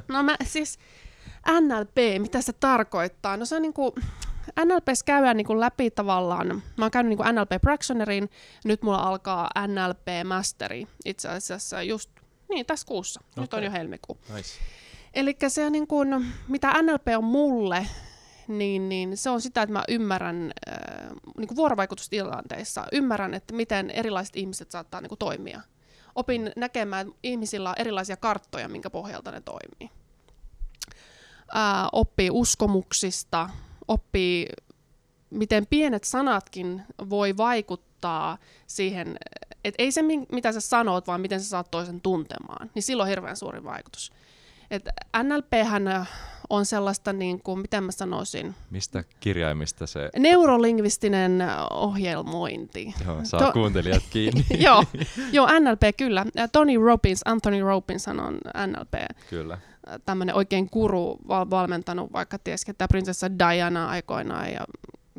[0.08, 0.78] No mä siis,
[1.61, 3.37] NLP, mitä se tarkoittaa?
[3.37, 3.94] No se on niinku,
[4.64, 8.30] NLPs käydään niinku läpi tavallaan, mä oon käynyt niinku NLP Fractionerin,
[8.64, 12.11] nyt mulla alkaa NLP Masteri itse asiassa just,
[12.48, 14.18] niin tässä kuussa, nyt on jo helmikuu.
[14.34, 14.48] Nice.
[15.14, 17.87] Eli se niin kuin, mitä NLP on mulle,
[18.48, 20.76] niin, niin se on sitä, että mä ymmärrän äh,
[21.38, 25.61] niin kuin vuorovaikutustilanteissa, ymmärrän, että miten erilaiset ihmiset saattaa niin kuin toimia.
[26.14, 29.90] Opin näkemään, että ihmisillä on erilaisia karttoja, minkä pohjalta ne toimii.
[31.54, 33.50] Ää, oppii uskomuksista,
[33.88, 34.46] oppii,
[35.31, 39.16] miten pienet sanatkin voi vaikuttaa siihen,
[39.64, 43.03] että ei se, mi- mitä sä sanot, vaan miten sä saat toisen tuntemaan, niin sillä
[43.03, 44.12] on hirveän suuri vaikutus.
[44.70, 44.88] Et
[45.22, 46.07] NLPhän
[46.51, 52.94] on sellaista, niin kuin, miten mä sanoisin, Mistä kirjaimista se neurolingvistinen ohjelmointi.
[53.07, 54.46] joo, saa To- kuuntelijat kiinni?
[54.66, 54.85] joo,
[55.33, 56.27] joo, NLP kyllä.
[56.53, 58.16] Tony Robbins, Anthony Robbins on
[58.66, 58.94] NLP,
[59.31, 59.59] Kyllä.
[60.05, 64.61] Tämmöinen oikein guru, val- valmentanut vaikka ties ketä prinsessa Diana aikoinaan ja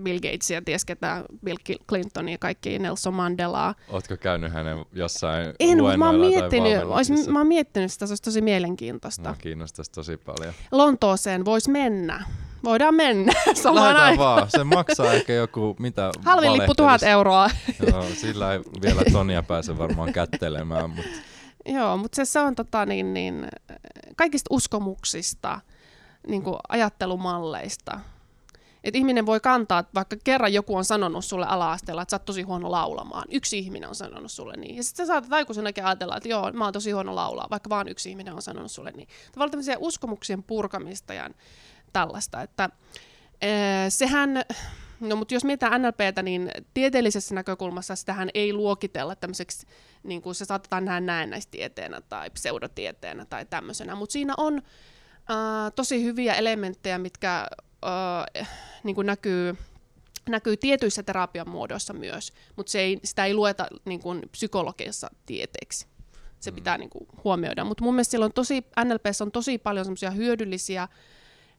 [0.04, 1.58] Bill Gatesia, ties ketä Bill
[1.90, 3.76] Clintonia ja kaikki Nelson Mandelaa.
[3.90, 7.32] Ootko käynyt hänen jossain En, mutta mä oon, miettinyt, valmennuksissa?
[7.32, 9.30] mä oon miettinyt sitä, se olisi tosi mielenkiintoista.
[9.30, 10.54] Mua kiinnostaisi tosi paljon.
[10.72, 12.26] Lontooseen voisi mennä.
[12.64, 14.36] Voidaan mennä samaan Lähdetään aikaan.
[14.36, 14.48] vaan.
[14.52, 17.50] Se maksaa ehkä joku, mitä Halvin lippu tuhat euroa.
[17.92, 21.10] Joo, sillä ei vielä Tonia pääse varmaan kättelemään, mutta
[21.74, 23.48] Joo, mutta se, se on tota, niin, niin,
[24.16, 25.62] kaikista uskomuksista,
[26.28, 28.00] niin kuin ajattelumalleista.
[28.84, 32.26] Et ihminen voi kantaa, että vaikka kerran joku on sanonut sulle ala-asteella, että sä oot
[32.26, 33.28] tosi huono laulamaan.
[33.32, 34.76] Yksi ihminen on sanonut sulle niin.
[34.76, 37.88] Ja sitten sä saatat aikuisenakin ajatella, että joo, mä oon tosi huono laulaa, vaikka vaan
[37.88, 39.08] yksi ihminen on sanonut sulle niin.
[39.32, 41.30] Tavallaan tämmöisiä uskomuksien purkamista ja
[41.94, 42.42] tällaista.
[42.42, 42.70] Että,
[43.42, 44.44] ee, sehän,
[45.00, 49.68] no mutta jos mietitään NLPtä, niin tieteellisessä näkökulmassa sitähän ei luokitella tämmöiseksi,
[50.04, 54.62] niin kuin se saatetaan nähdä näennäistieteenä tai pseudotieteenä tai tämmöisenä, mutta siinä on
[55.30, 57.48] ää, tosi hyviä elementtejä, mitkä
[57.82, 58.26] ää,
[58.84, 59.58] niin kuin näkyy,
[60.30, 65.88] näkyy tietyissä terapian muodoissa myös, mutta se ei, sitä ei lueta niin kuin psykologiassa tieteeksi.
[66.40, 67.64] se pitää niin kuin huomioida.
[67.64, 70.88] Mutta mun mielestä on tosi, NLPssä on tosi paljon semmoisia hyödyllisiä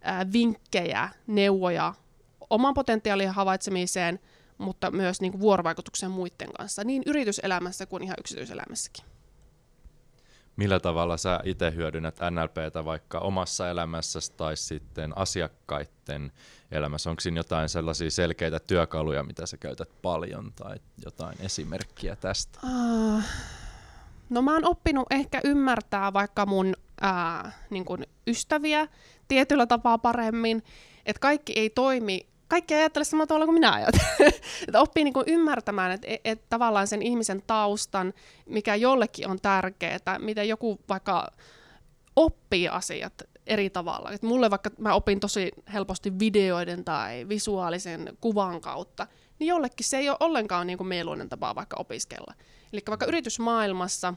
[0.00, 1.94] ää, vinkkejä, neuvoja
[2.50, 4.20] oman potentiaalin havaitsemiseen,
[4.58, 9.04] mutta myös niin kuin vuorovaikutukseen muiden kanssa, niin yrityselämässä kuin ihan yksityiselämässäkin.
[10.56, 16.32] Millä tavalla sä itse hyödynnät NLPtä vaikka omassa elämässäsi tai sitten asiakkaiden
[16.70, 17.10] elämässä?
[17.10, 22.58] Onko siinä jotain sellaisia selkeitä työkaluja, mitä sä käytät paljon tai jotain esimerkkiä tästä?
[22.62, 23.22] Uh,
[24.30, 28.88] no mä oon oppinut ehkä ymmärtää vaikka mun ää, niin kun ystäviä
[29.28, 30.62] tietyllä tapaa paremmin,
[31.06, 34.32] että kaikki ei toimi kaikki ajattele samalla tavalla kuin minä ajattelen.
[34.68, 38.12] että oppii niin ymmärtämään, että et, et tavallaan sen ihmisen taustan,
[38.46, 41.32] mikä jollekin on tärkeää, miten joku vaikka
[42.16, 43.14] oppii asiat
[43.46, 44.12] eri tavalla.
[44.12, 49.06] Et mulle vaikka mä opin tosi helposti videoiden tai visuaalisen kuvan kautta,
[49.38, 52.34] niin jollekin se ei ole ollenkaan niin kuin mieluinen tapa vaikka opiskella.
[52.72, 54.14] Eli vaikka yritysmaailmassa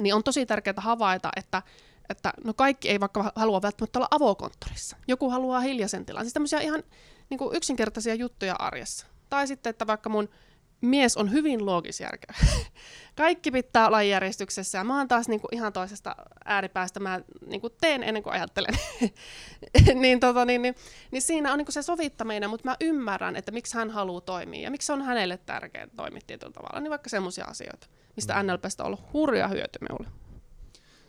[0.00, 1.62] niin on tosi tärkeää havaita, että
[2.08, 4.96] että no kaikki ei vaikka halua välttämättä olla avokonttorissa.
[5.08, 6.24] Joku haluaa hiljaisen tilan.
[6.24, 6.82] Siis tämmöisiä ihan
[7.30, 9.06] niin kuin yksinkertaisia juttuja arjessa.
[9.28, 10.28] Tai sitten, että vaikka mun
[10.80, 12.38] mies on hyvin loogisjärkevä.
[13.16, 17.00] Kaikki pitää olla järjestyksessä ja mä oon taas niin kuin ihan toisesta ääripäästä.
[17.00, 18.74] Mä niin kuin teen ennen kuin ajattelen.
[20.02, 20.74] niin, tota, niin, niin,
[21.10, 24.62] niin siinä on niin kuin se sovittaminen, mutta mä ymmärrän, että miksi hän haluaa toimia
[24.62, 26.80] ja miksi on hänelle tärkeää toimia tietyllä tavalla.
[26.80, 27.86] Niin vaikka semmoisia asioita,
[28.16, 28.52] mistä mm.
[28.52, 30.27] NLPstä on ollut hurja hyöty minulle.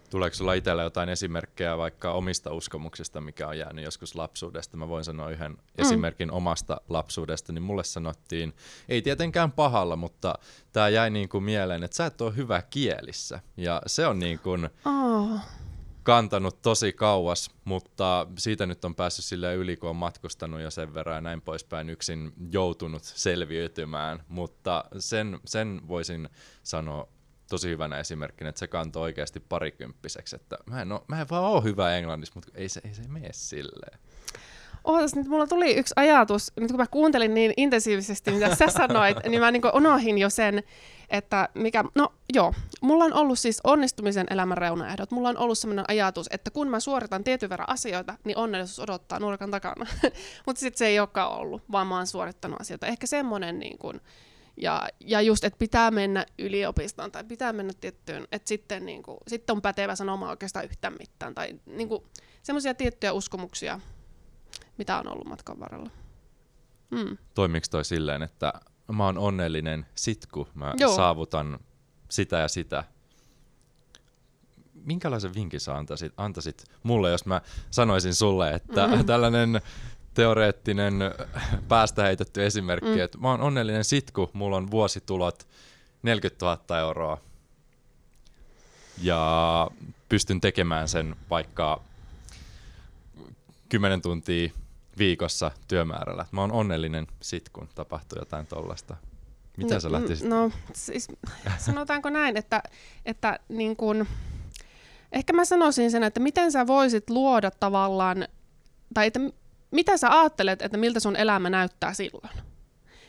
[0.10, 4.78] Tuleeko sulla itsellä jotain esimerkkejä vaikka omista uskomuksista, mikä on jäänyt joskus lapsuudesta?
[4.78, 5.58] Mä voin sanoa yhden mm.
[5.78, 8.54] esimerkin omasta lapsuudesta, niin mulle sanottiin,
[8.89, 10.36] ei tietenkään pahalla, mutta
[10.74, 13.39] tämä jäi niin kuin mieleen, että sä et ole hyvä kielissä.
[13.58, 15.39] Ja se on niin kuin oh.
[16.04, 20.93] kantanut tosi kauas, mutta siitä nyt on päässyt sille yli, kun on matkustanut ja sen
[20.93, 24.24] verran ja näin poispäin yksin joutunut selviytymään.
[24.28, 26.30] Mutta sen, sen voisin
[26.63, 27.08] sanoa
[27.49, 31.43] tosi hyvänä esimerkkinä, että se kantoi oikeasti parikymppiseksi, että mä en, oo, mä en vaan
[31.43, 33.99] ole hyvä englannissa, mutta ei se, ei se mene silleen.
[34.83, 39.17] Ootas, nyt mulla tuli yksi ajatus, nyt kun mä kuuntelin niin intensiivisesti, mitä sä sanoit,
[39.29, 40.63] niin mä niin unohin jo sen,
[41.09, 45.12] että mikä, no joo, mulla on ollut siis onnistumisen elämän reunaehdot.
[45.12, 49.19] Mulla on ollut sellainen ajatus, että kun mä suoritan tietyn verran asioita, niin onnellisuus odottaa
[49.19, 49.85] nurkan takana.
[50.45, 52.88] Mutta sitten se ei olekaan ollut, vaan mä oon suorittanut asioita.
[52.88, 54.01] Ehkä semmoinen niin kuin,
[54.60, 59.17] ja, ja just, että pitää mennä yliopistoon tai pitää mennä tiettyyn, että sitten, niin kuin,
[59.28, 61.36] sitten on pätevä sanomaan oikeastaan yhtään mitään.
[61.36, 62.04] Tai niin kuin,
[62.43, 63.80] semmoisia tiettyjä uskomuksia,
[64.78, 65.89] mitä on ollut matkan varrella.
[66.91, 67.17] Mm.
[67.34, 68.54] Toimiiko toi silleen, että
[68.91, 70.95] mä oon onnellinen sit, kun mä Joo.
[70.95, 71.60] saavutan
[72.10, 72.84] sitä ja sitä?
[74.74, 77.41] Minkälaisen vinkin sä antaisit, antaisit mulle, jos mä
[77.72, 79.06] sanoisin sulle, että mm-hmm.
[79.06, 79.62] tällainen
[80.19, 80.99] teoreettinen
[81.67, 82.99] päästä heitetty esimerkki, mm.
[82.99, 85.47] että mä oon onnellinen sit, kun mulla on vuositulot
[86.03, 87.17] 40 000 euroa
[89.01, 89.67] ja
[90.10, 91.82] pystyn tekemään sen vaikka
[93.69, 94.49] 10 tuntia
[94.97, 96.25] viikossa työmäärällä.
[96.32, 98.95] Mä oon onnellinen sit, kun tapahtuu jotain tollasta.
[99.58, 100.29] Mitä no, sä lähtisit?
[100.29, 101.08] No siis
[101.58, 102.63] sanotaanko näin, että,
[103.05, 104.08] että niin kun,
[105.12, 108.27] ehkä mä sanoisin sen, että miten sä voisit luoda tavallaan,
[108.93, 109.19] tai että
[109.71, 112.29] mitä sä ajattelet, että miltä sun elämä näyttää silloin?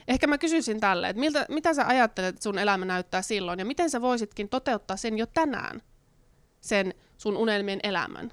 [0.09, 3.65] Ehkä mä kysyisin tälle, että miltä, mitä sä ajattelet, että sun elämä näyttää silloin, ja
[3.65, 5.83] miten sä voisitkin toteuttaa sen jo tänään,
[6.61, 8.33] sen sun unelmien elämän.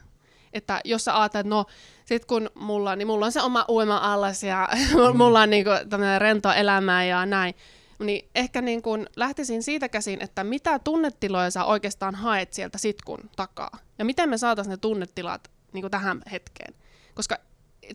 [0.53, 1.65] Että jos sä ajattelet, että no,
[2.05, 4.69] sit kun mulla, niin mulla on se oma uima-allas ja
[5.11, 5.17] mm.
[5.17, 7.55] mulla on niinku tämmöinen rento elämä ja näin,
[7.99, 13.29] niin ehkä niin kun lähtisin siitä käsin, että mitä tunnetiloja sä oikeastaan haet sieltä sitkun
[13.35, 13.77] takaa.
[13.99, 16.73] Ja miten me saataisiin ne tunnetilat niin tähän hetkeen.
[17.15, 17.37] Koska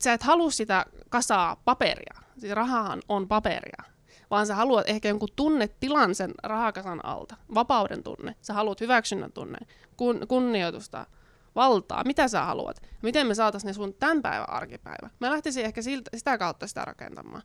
[0.00, 2.22] sä et halua sitä kasaa paperia.
[2.38, 3.82] Siis rahahan on paperia.
[4.30, 7.36] Vaan sä haluat ehkä jonkun tunnetilan sen rahakasan alta.
[7.54, 8.34] Vapauden tunne.
[8.42, 9.58] Sä haluat hyväksynnän tunne.
[9.96, 11.06] Kun, kunnioitusta.
[11.54, 12.04] Valtaa.
[12.04, 12.82] Mitä sä haluat?
[13.02, 15.10] Miten me saataisiin ne sun tämän päivän arkipäivä?
[15.20, 17.42] Mä lähtisin ehkä siltä, sitä kautta sitä rakentamaan.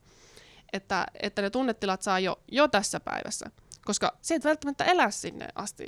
[0.74, 3.52] Että, että ne tunnetilat saa jo, jo tässä päivässä
[3.88, 5.88] koska se et välttämättä elä sinne asti,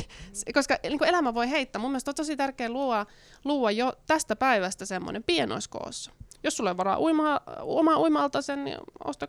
[0.54, 1.80] koska niin kuin elämä voi heittää.
[1.82, 3.06] Mun mielestä on tosi tärkeää luoda,
[3.44, 6.10] luoda jo tästä päivästä semmoinen pienoiskoossa.
[6.42, 9.26] Jos sulle varaa uima, oma uimalta sen, niin osta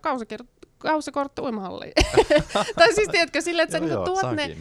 [0.77, 1.93] kausikortti uimahalliin.
[2.75, 4.57] tai siis tiedätkö, silleen, että sä niin tuot ne,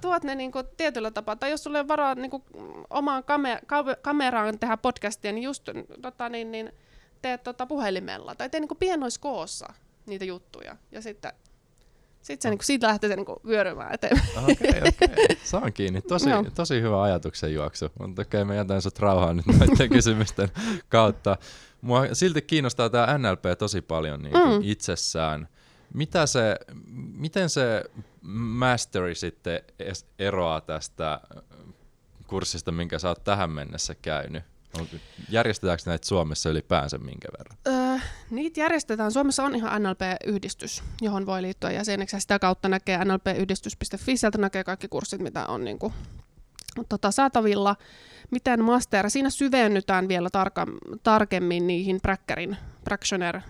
[0.00, 2.42] tuot ne niin kuin tietyllä tapaa, tai jos sulle on varaa niin kuin
[2.90, 5.68] omaan kamer- kameraan tehdä podcastia, niin just
[6.02, 6.72] tota, niin, niin,
[7.22, 9.72] teet tota puhelimella, tai tee niin kuin pienoiskoossa
[10.06, 11.32] niitä juttuja, ja sitten
[12.24, 14.44] sitten se, niin kuin, siitä lähtee se niin kuin, vyörymään eteenpäin.
[14.44, 15.36] Okei, okay, okay.
[15.44, 16.02] Saan kiinni.
[16.02, 16.44] Tosi, no.
[16.54, 17.92] tosi hyvä ajatuksen juoksu.
[18.00, 20.48] Mutta okei, okay, mä jätän sut rauhaan nyt näiden kysymysten
[20.88, 21.36] kautta.
[21.80, 24.60] Mua silti kiinnostaa tämä NLP tosi paljon niin kuin mm.
[24.62, 25.48] itsessään.
[25.94, 26.56] mitä se,
[27.14, 27.84] miten se
[28.32, 29.60] masteri sitten
[30.18, 31.20] eroaa tästä
[32.26, 34.44] kurssista, minkä sä oot tähän mennessä käynyt?
[35.30, 37.58] Järjestetäänkö näitä Suomessa ylipäänsä minkä verran?
[37.66, 37.98] Öö,
[38.30, 39.12] niitä järjestetään.
[39.12, 42.20] Suomessa on ihan NLP-yhdistys, johon voi liittyä jäseneksi.
[42.20, 44.16] Sitä kautta näkee nlpyhdistys.fi.
[44.16, 45.92] Sieltä näkee kaikki kurssit, mitä on niin kuin,
[46.88, 47.76] tota, saatavilla.
[48.30, 49.10] Miten master?
[49.10, 50.66] Siinä syvennytään vielä tarka,
[51.02, 53.40] tarkemmin niihin Brackerin, Bractioner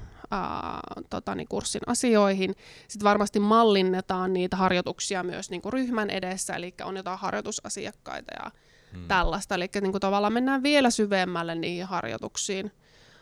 [1.11, 2.55] tota, niin kurssin asioihin.
[2.89, 8.51] Sitten varmasti mallinnetaan niitä harjoituksia myös niin kuin ryhmän edessä, eli on jotain harjoitusasiakkaita ja
[8.95, 9.09] hmm.
[9.09, 9.55] tällaista.
[9.55, 12.73] Eli niin kuin tavallaan mennään vielä syvemmälle niihin harjoituksiin,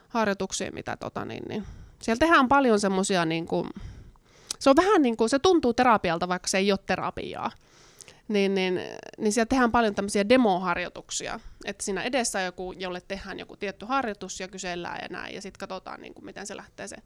[0.09, 1.65] harjoituksiin mitä tota, niin, niin.
[2.03, 3.69] siellä tehdään paljon semmoisia, niin kuin,
[4.59, 7.51] se on vähän niin kuin, se tuntuu terapialta, vaikka se ei ole terapiaa.
[8.29, 8.81] Niin, niin,
[9.19, 13.87] niin siellä tehdään paljon tämmöisiä demoharjoituksia, että siinä edessä on joku, jolle tehdään joku tietty
[13.87, 16.97] harjoitus ja kysellään ja näin, ja sitten katsotaan, niin kuin, miten se lähtee se,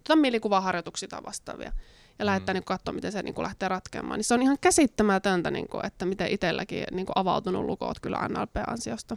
[0.00, 1.72] otetaan mielikuvaharjoituksia vastaavia,
[2.20, 2.26] ja mm.
[2.26, 4.18] lähdetään niin katsomaan, miten se niin kuin, lähtee ratkeamaan.
[4.18, 8.28] Niin se on ihan käsittämätöntä, niin kuin, että miten itselläkin niin kuin, avautunut lukot kyllä
[8.28, 9.16] NLP-ansiosta.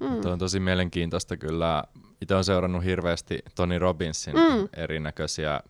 [0.00, 0.20] Mm.
[0.20, 1.84] Tuo on tosi mielenkiintoista kyllä.
[2.20, 4.68] Itse olen seurannut hirveästi Tony Robbinsin mm.
[4.76, 5.60] erinäköisiä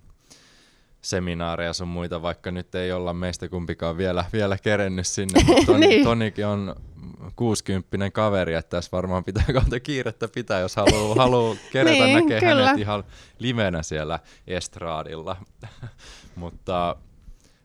[1.05, 5.41] seminaareja sun muita, vaikka nyt ei olla meistä kumpikaan vielä, vielä kerennyt sinne.
[5.67, 6.05] Toni, niin.
[6.05, 6.75] Tonikin on
[7.37, 12.41] 60 kaveri, että tässä varmaan pitää kohta kiirettä pitää, jos haluaa haluu kerätä niin, näkee
[12.41, 12.67] kyllä.
[12.67, 13.05] hänet ihan
[13.39, 15.37] livenä siellä estraadilla.
[16.37, 16.97] Mutta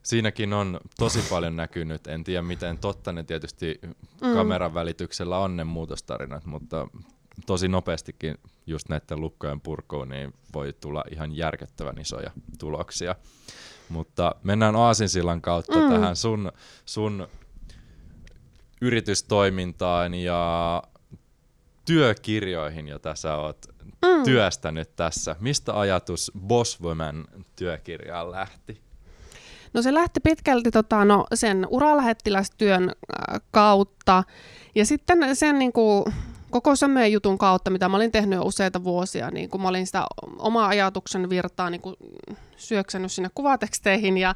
[0.04, 2.08] siinäkin on tosi paljon näkynyt.
[2.08, 3.80] En tiedä miten totta ne tietysti
[4.22, 4.34] mm.
[4.34, 6.88] kameran välityksellä on ne muutostarinat, mutta
[7.46, 13.16] tosi nopeastikin just näiden lukkojen purkuun niin voi tulla ihan järkettävän isoja tuloksia.
[13.90, 15.90] Mutta mennään Aasinsillan kautta mm.
[15.90, 16.52] tähän sun,
[16.86, 17.28] sun
[18.82, 20.84] yritystoimintaan ja
[21.86, 24.24] työkirjoihin, joita sä oot mm.
[24.24, 25.36] työstänyt tässä.
[25.40, 28.82] Mistä ajatus Bosswoman työkirjaan lähti?
[29.74, 34.24] No se lähti pitkälti tota, no, sen uralähettilästyön äh, kautta.
[34.76, 36.06] Ja sitten sen niin kuin,
[36.50, 39.86] koko Sömeen jutun kautta, mitä mä olin tehnyt jo useita vuosia, niin kun mä olin
[39.86, 40.06] sitä
[40.38, 41.82] omaa ajatuksen virtaa niin
[42.58, 44.36] syöksänyt sinne kuvateksteihin ja,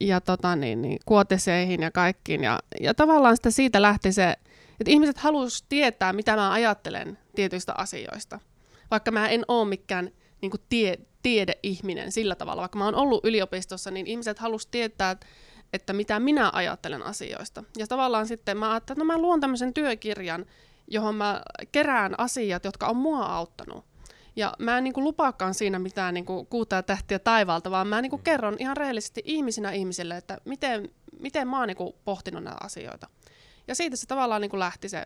[0.00, 2.44] ja tota, niin, niin, kuoteseihin ja kaikkiin.
[2.44, 4.36] Ja, ja tavallaan sitä siitä lähti se,
[4.80, 8.40] että ihmiset halusivat tietää, mitä mä ajattelen tietyistä asioista.
[8.90, 10.10] Vaikka mä en ole mikään
[10.42, 15.16] niin tie, tiedeihminen sillä tavalla, vaikka mä oon ollut yliopistossa, niin ihmiset halusivat tietää,
[15.72, 17.64] että mitä minä ajattelen asioista.
[17.78, 20.46] Ja tavallaan sitten mä ajattelin, että no mä luon tämmöisen työkirjan,
[20.90, 23.84] johon mä kerään asiat, jotka on mua auttanut.
[24.36, 27.86] Ja mä en niin kuin, lupaakaan siinä mitään niin kuin, kuuta ja tähtiä taivaalta, vaan
[27.86, 30.88] mä niin kuin, kerron ihan rehellisesti ihmisinä ihmisille, että miten,
[31.20, 33.08] miten mä oon niin kuin, pohtinut näitä asioita.
[33.68, 35.04] Ja siitä se tavallaan niin kuin, lähti se,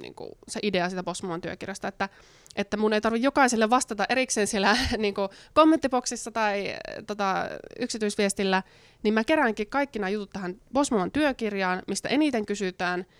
[0.00, 2.08] niin kuin, se idea siitä Bosman työkirjasta, että,
[2.56, 6.74] että mun ei tarvitse jokaiselle vastata erikseen siellä niin kuin, kommenttiboksissa tai
[7.06, 7.48] tota,
[7.80, 8.62] yksityisviestillä,
[9.02, 13.06] niin mä keräänkin kaikki nämä jutut tähän Bosman työkirjaan, mistä eniten kysytään–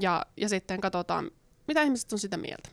[0.00, 1.30] ja, ja sitten katsotaan,
[1.68, 2.68] mitä ihmiset on sitä mieltä.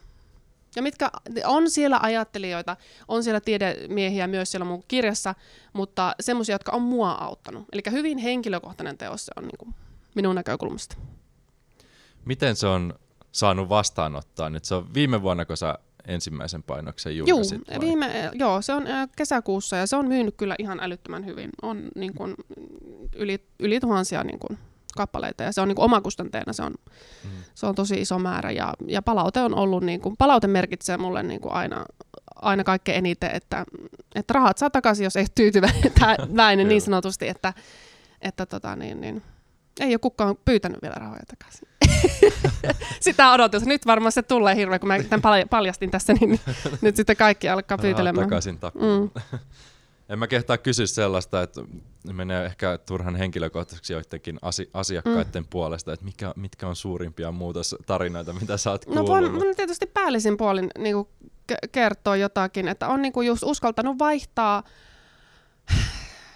[0.75, 1.11] Ja mitkä
[1.45, 2.77] on siellä ajattelijoita,
[3.07, 5.35] on siellä tiedemiehiä myös siellä mun kirjassa,
[5.73, 7.65] mutta semmoisia, jotka on mua auttanut.
[7.71, 9.75] Eli hyvin henkilökohtainen teos se on niin kuin
[10.15, 10.95] minun näkökulmasta.
[12.25, 12.93] Miten se on
[13.31, 14.65] saanut vastaanottaa nyt?
[14.65, 17.61] Se on viime vuonna, kun sä ensimmäisen painoksen julkaisit?
[17.71, 18.83] Joo, viime, joo, se on
[19.15, 21.49] kesäkuussa ja se on myynyt kyllä ihan älyttömän hyvin.
[21.61, 22.35] On niin kuin,
[23.15, 24.59] yli, yli tuhansia niin kuin,
[24.99, 26.73] kappaleita ja se on niin kuin omakustanteena, se on,
[27.23, 27.29] mm.
[27.55, 31.23] se on tosi iso määrä ja, ja palaute on ollut, niin kuin, palaute merkitsee mulle
[31.23, 31.85] niin kuin aina,
[32.35, 33.65] aina kaikkein eniten, että,
[34.15, 35.91] että rahat saa takaisin, jos ei tyytyväinen
[36.67, 37.53] niin sanotusti, että,
[38.21, 39.23] että tota, niin, niin,
[39.79, 41.67] ei ole kukaan pyytänyt vielä rahoja takaisin.
[43.01, 43.65] Sitä odotus.
[43.65, 46.39] Nyt varmaan se tulee hirveä, kun mä tämän paljastin tässä, niin
[46.81, 48.27] nyt sitten kaikki alkaa pyytelemään.
[48.27, 49.09] takaisin Mm.
[50.09, 51.61] En mä kehtaa kysyä sellaista, että
[52.13, 55.47] menee ehkä turhan henkilökohtaiseksi joidenkin asi- asiakkaiden mm.
[55.49, 59.05] puolesta, että mikä, mitkä on suurimpia muutostarinoita, mitä sä oot kuullut?
[59.05, 61.07] No voin, voin tietysti päällisin puolin niin kuin
[61.71, 64.63] kertoa jotakin, että on niin kuin just uskaltanut vaihtaa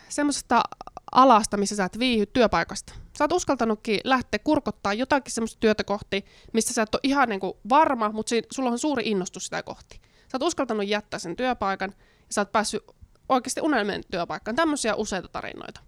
[0.09, 0.63] semmoisesta
[1.11, 2.93] alasta, missä sä et viihy työpaikasta.
[3.17, 7.39] Sä oot uskaltanutkin lähteä kurkottaa jotakin semmoista työtä kohti, missä sä et ole ihan niin
[7.39, 10.01] kuin varma, mutta si- sulla on suuri innostus sitä kohti.
[10.03, 12.83] Sä oot uskaltanut jättää sen työpaikan ja sä oot päässyt
[13.29, 14.55] oikeasti unelmien työpaikkaan.
[14.55, 15.81] Tämmöisiä useita tarinoita.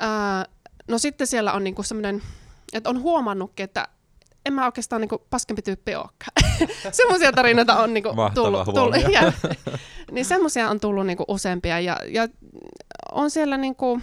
[0.00, 0.44] Ää,
[0.88, 2.22] no sitten siellä on niinku semmoinen,
[2.72, 3.88] että on huomannutkin, että
[4.46, 6.58] en mä oikeastaan niinku paskempi tyyppi olekaan.
[6.92, 8.64] semmoisia tarinoita on niinku tullut.
[8.64, 9.32] tullut ja,
[10.10, 12.28] niin semmoisia on tullut niinku useampia ja, ja
[13.12, 14.00] on siellä niinku,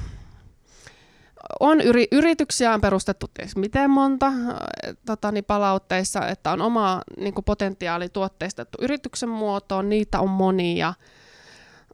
[1.59, 4.31] on yri, yrityksiä on perustettu ties miten monta
[5.05, 10.93] tota, niin palautteissa, että on oma niin kuin potentiaali tuotteistettu yrityksen muotoon, niitä on monia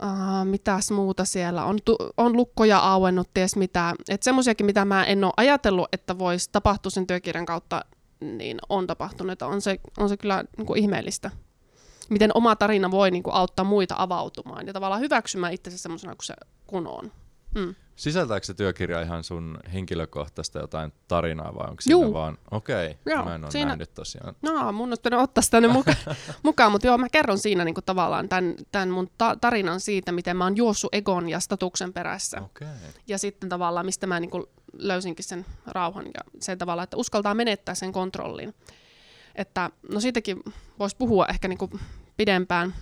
[0.04, 3.96] Uh, mitäs muuta siellä on, tu- on lukkoja auennut, ties mitä.
[4.10, 7.86] Että semmoisiakin, mitä mä en ole ajatellut, että voisi tapahtua sen työkirjan kautta,
[8.20, 9.42] niin on tapahtunut.
[9.42, 11.32] On se, on se kyllä niin kuin ihmeellistä.
[12.10, 16.26] Miten oma tarina voi niin kuin, auttaa muita avautumaan ja tavallaan hyväksymään itsensä semmoisena kuin
[16.26, 16.34] se
[16.68, 17.12] kun on.
[17.56, 17.76] Mm.
[17.98, 23.36] Sisältääkö se työkirja ihan sun henkilökohtaista jotain tarinaa vai onko siinä vaan, okei, okay, mä
[23.36, 23.66] en ole siinä...
[23.66, 24.36] nähnyt tosiaan.
[24.42, 28.56] No, mun on ottaa sitä muka- mukaan, mutta joo, mä kerron siinä niinku tavallaan tämän,
[28.72, 32.42] tämän mun ta- tarinan siitä, miten mä oon juossut egon ja statuksen perässä.
[32.42, 32.68] Okay.
[33.08, 37.76] Ja sitten tavallaan, mistä mä niinku löysinkin sen rauhan ja se tavallaan, että uskaltaa menettää
[37.76, 38.54] sen kontrollin.
[39.36, 40.44] Että, no siitäkin
[40.80, 41.70] voisi puhua ehkä niinku
[42.18, 42.76] pidempään,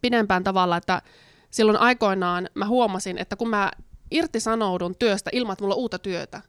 [0.00, 1.02] pidempään tavalla, että
[1.50, 3.70] silloin aikoinaan mä huomasin, että kun mä
[4.14, 6.42] irtisanoudun työstä ilman, että mulla on uutta työtä,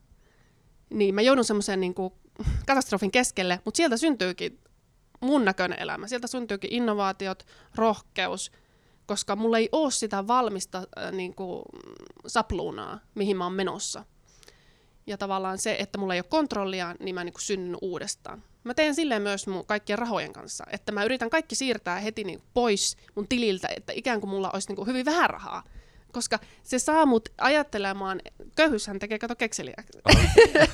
[0.90, 1.96] niin mä joudun semmoisen niin
[2.66, 4.60] katastrofin keskelle, mutta sieltä syntyykin
[5.22, 6.08] mun näköinen elämä.
[6.08, 7.46] Sieltä syntyykin innovaatiot,
[7.76, 8.52] rohkeus,
[9.06, 11.62] koska mulla ei ole sitä valmista äh, niin kuin,
[12.28, 14.06] sapluunaa, mihin mä oon menossa.
[15.08, 18.44] Ja tavallaan se, että mulla ei ole kontrollia, niin mä niin kuin synnyn uudestaan.
[18.64, 22.42] Mä teen silleen myös mun kaikkien rahojen kanssa, että mä yritän kaikki siirtää heti niin
[22.54, 25.64] pois mun tililtä, että ikään kuin mulla olisi niin kuin hyvin vähän rahaa.
[26.14, 28.22] Koska se saa mut ajattelemaan,
[28.56, 30.00] köyhyyshän tekee kato kekseliäksi.
[30.06, 30.16] Oh.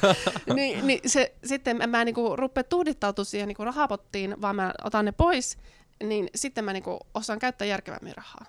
[0.55, 5.11] niin, niin se, sitten mä niinku rupea tuudittautua siihen niinku rahapottiin, vaan mä otan ne
[5.11, 5.57] pois,
[6.03, 8.45] niin sitten mä niinku osaan käyttää järkevämmin rahaa.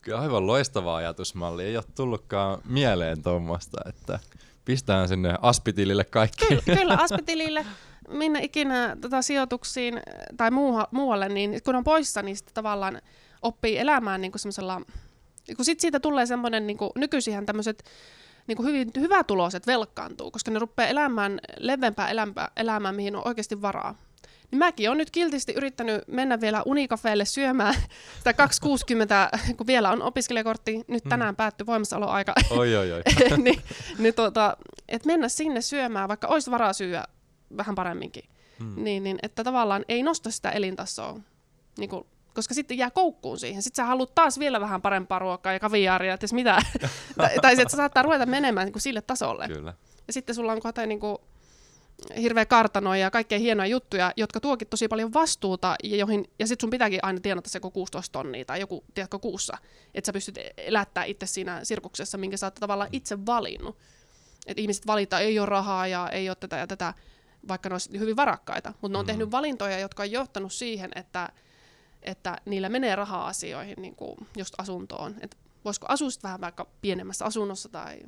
[0.00, 1.64] Kyllä aivan loistava ajatusmalli.
[1.64, 4.18] Ei ole tullutkaan mieleen tuommoista, että
[4.64, 6.46] pistetään sinne aspitilille kaikki.
[6.46, 7.66] Kyllä, kyllä aspitilille
[8.08, 10.00] minne ikinä tota, sijoituksiin
[10.36, 13.00] tai muuha, muualle, niin kun on poissa, niin sitten tavallaan
[13.42, 14.80] oppii elämään niin semmoisella,
[15.56, 17.84] kun sit siitä tulee semmoinen, niin nykyisinhän tämmöiset
[18.46, 23.94] niin hyvin hyvätuloiset velkaantuu, koska ne rupeaa elämään leveämpää elämää, elämää, mihin on oikeasti varaa.
[24.50, 27.74] Niin mäkin olen nyt kiltisti yrittänyt mennä vielä unikafeelle syömään
[28.18, 31.08] sitä 260, kun vielä on opiskelijakortti, nyt mm.
[31.08, 31.36] tänään mm.
[31.36, 32.34] päättyi voimassaoloaika.
[32.50, 33.02] Oi, oi, oi.
[33.44, 33.60] niin,
[33.98, 34.56] niin tuota,
[34.88, 37.04] että mennä sinne syömään, vaikka olisi varaa syödä
[37.56, 38.24] vähän paremminkin.
[38.58, 38.84] Hmm.
[38.84, 41.20] Niin, niin, että tavallaan ei nosta sitä elintasoa,
[41.78, 42.06] niin kuin,
[42.38, 43.62] koska sitten jää koukkuun siihen.
[43.62, 46.62] Sitten sä haluat taas vielä vähän parempaa ruokaa ja kaviaaria, että mitä.
[47.16, 49.48] tai, tai että sä saattaa ruveta menemään niin kuin sille tasolle.
[49.48, 49.74] Kyllä.
[50.06, 51.18] Ja sitten sulla on kohta niin kuin,
[52.20, 56.64] hirveä kartano ja kaikkea hienoja juttuja, jotka tuokin tosi paljon vastuuta, ja, joihin, ja sitten
[56.64, 59.58] sun pitääkin aina tienata se 16 tonnia tai joku, tiedätkö, kuussa,
[59.94, 63.76] että sä pystyt elättää itse siinä sirkuksessa, minkä sä oot tavallaan itse valinnut.
[64.46, 66.94] Että ihmiset valitaan, ei ole rahaa ja ei ole tätä ja tätä,
[67.48, 69.06] vaikka ne olisi hyvin varakkaita, mutta ne on mm.
[69.06, 71.28] tehnyt valintoja, jotka on johtanut siihen, että,
[72.08, 75.14] että niillä menee rahaa asioihin, niin kuin just asuntoon.
[75.20, 78.00] Et voisiko asua vähän vaikka pienemmässä asunnossa tai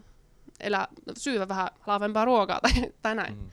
[0.61, 0.89] elää,
[1.19, 2.73] syyvä vähän halvempaa ruokaa tai,
[3.03, 3.35] tai näin.
[3.35, 3.51] Mm.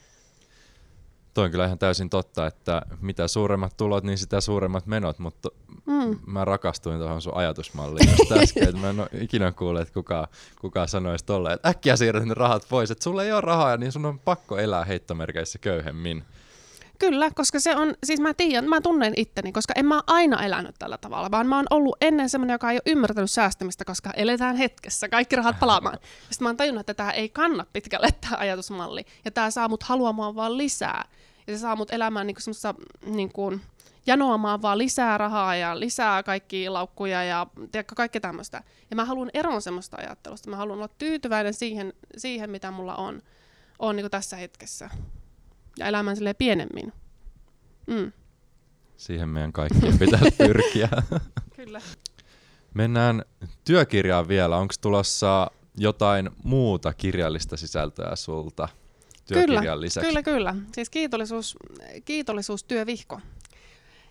[1.33, 5.49] Toi on kyllä ihan täysin totta, että mitä suuremmat tulot, niin sitä suuremmat menot, mutta
[5.85, 6.19] mm.
[6.25, 10.27] mä rakastuin tuohon sun ajatusmalliin just äsken, että mä en ole ikinä kuullut, että kuka,
[10.61, 13.91] kuka sanoisi tolleen, että äkkiä siirrät ne rahat pois, että sulla ei ole rahaa, niin
[13.91, 16.23] sun on pakko elää heittomerkeissä köyhemmin.
[16.99, 20.75] Kyllä, koska se on, siis mä tiedän, mä tunnen itteni, koska en mä aina elänyt
[20.79, 24.55] tällä tavalla, vaan mä oon ollut ennen semmoinen, joka ei ole ymmärtänyt säästämistä, koska eletään
[24.55, 25.97] hetkessä, kaikki rahat palaamaan.
[26.29, 29.83] Sitten mä oon tajunnut, että tämä ei kanna pitkälle tämä ajatusmalli, ja tämä saa mut
[29.83, 31.05] haluamaan vaan lisää.
[31.47, 32.75] Ja se saa mut elämään niinku semmoista
[33.05, 33.61] niin kuin,
[34.07, 38.63] janoamaan vaan lisää rahaa ja lisää kaikki laukkuja ja tiedätkö, kaikki tämmöistä.
[38.89, 40.49] Ja mä haluan eroon semmoista ajattelusta.
[40.49, 43.21] Mä haluan olla tyytyväinen siihen, siihen mitä mulla on,
[43.79, 44.89] on niin tässä hetkessä.
[45.77, 46.93] Ja elämään sille pienemmin.
[47.87, 48.11] Mm.
[48.97, 50.89] Siihen meidän kaikkien pitäisi pyrkiä.
[51.55, 51.81] Kyllä.
[52.73, 53.23] Mennään
[53.65, 54.57] työkirjaan vielä.
[54.57, 58.67] Onko tulossa jotain muuta kirjallista sisältöä sulta?
[59.27, 60.07] työkirjan kyllä, lisäksi.
[60.07, 60.55] Kyllä, kyllä.
[60.73, 61.57] Siis kiitollisuus,
[62.05, 63.21] kiitollisuustyövihko.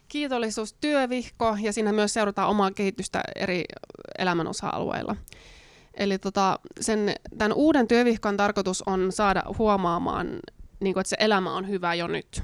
[0.08, 3.64] Kiitollisuustyövihko ja siinä myös seurataan omaa kehitystä eri
[4.18, 5.16] elämän osa-alueilla.
[5.94, 10.26] Eli tota, sen, tämän uuden työvihkon tarkoitus on saada huomaamaan,
[10.80, 12.42] niin kuin, että se elämä on hyvä jo nyt.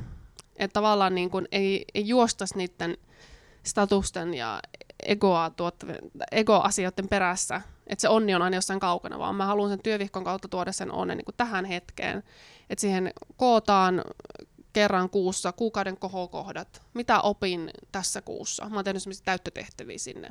[0.57, 2.97] Että tavallaan niin kuin, ei, ei juostaisi niiden
[3.63, 4.61] statusten ja
[5.03, 5.51] egoa
[6.33, 10.49] ego-asioiden perässä, että se onni on aina jossain kaukana, vaan mä haluan sen työvihkon kautta
[10.49, 12.23] tuoda sen onnen niin tähän hetkeen.
[12.71, 14.05] Että siihen kootaan
[14.73, 18.69] kerran kuussa kuukauden kohokohdat, mitä opin tässä kuussa.
[18.69, 20.31] Mä oon tehnyt sellaisia täyttötehtäviä sinne.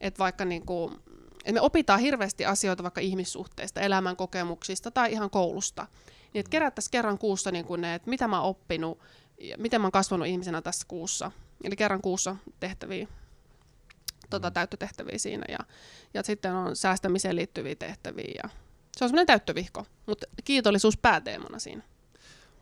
[0.00, 0.94] Että vaikka niin kuin,
[1.38, 5.86] että me opitaan hirveästi asioita vaikka ihmissuhteista, elämän kokemuksista tai ihan koulusta.
[6.36, 8.98] Niin että kerättäisiin kerran kuussa niin kuin ne, että mitä mä oon oppinut,
[9.38, 11.30] ja miten mä oon kasvanut ihmisenä tässä kuussa.
[11.64, 13.08] Eli kerran kuussa tehtäviä
[14.30, 15.58] tota, täyttötehtäviä siinä ja,
[16.14, 18.40] ja sitten on säästämiseen liittyviä tehtäviä.
[18.42, 18.48] Ja
[18.96, 21.82] se on semmoinen täyttövihko, mutta kiitollisuus pääteemana siinä.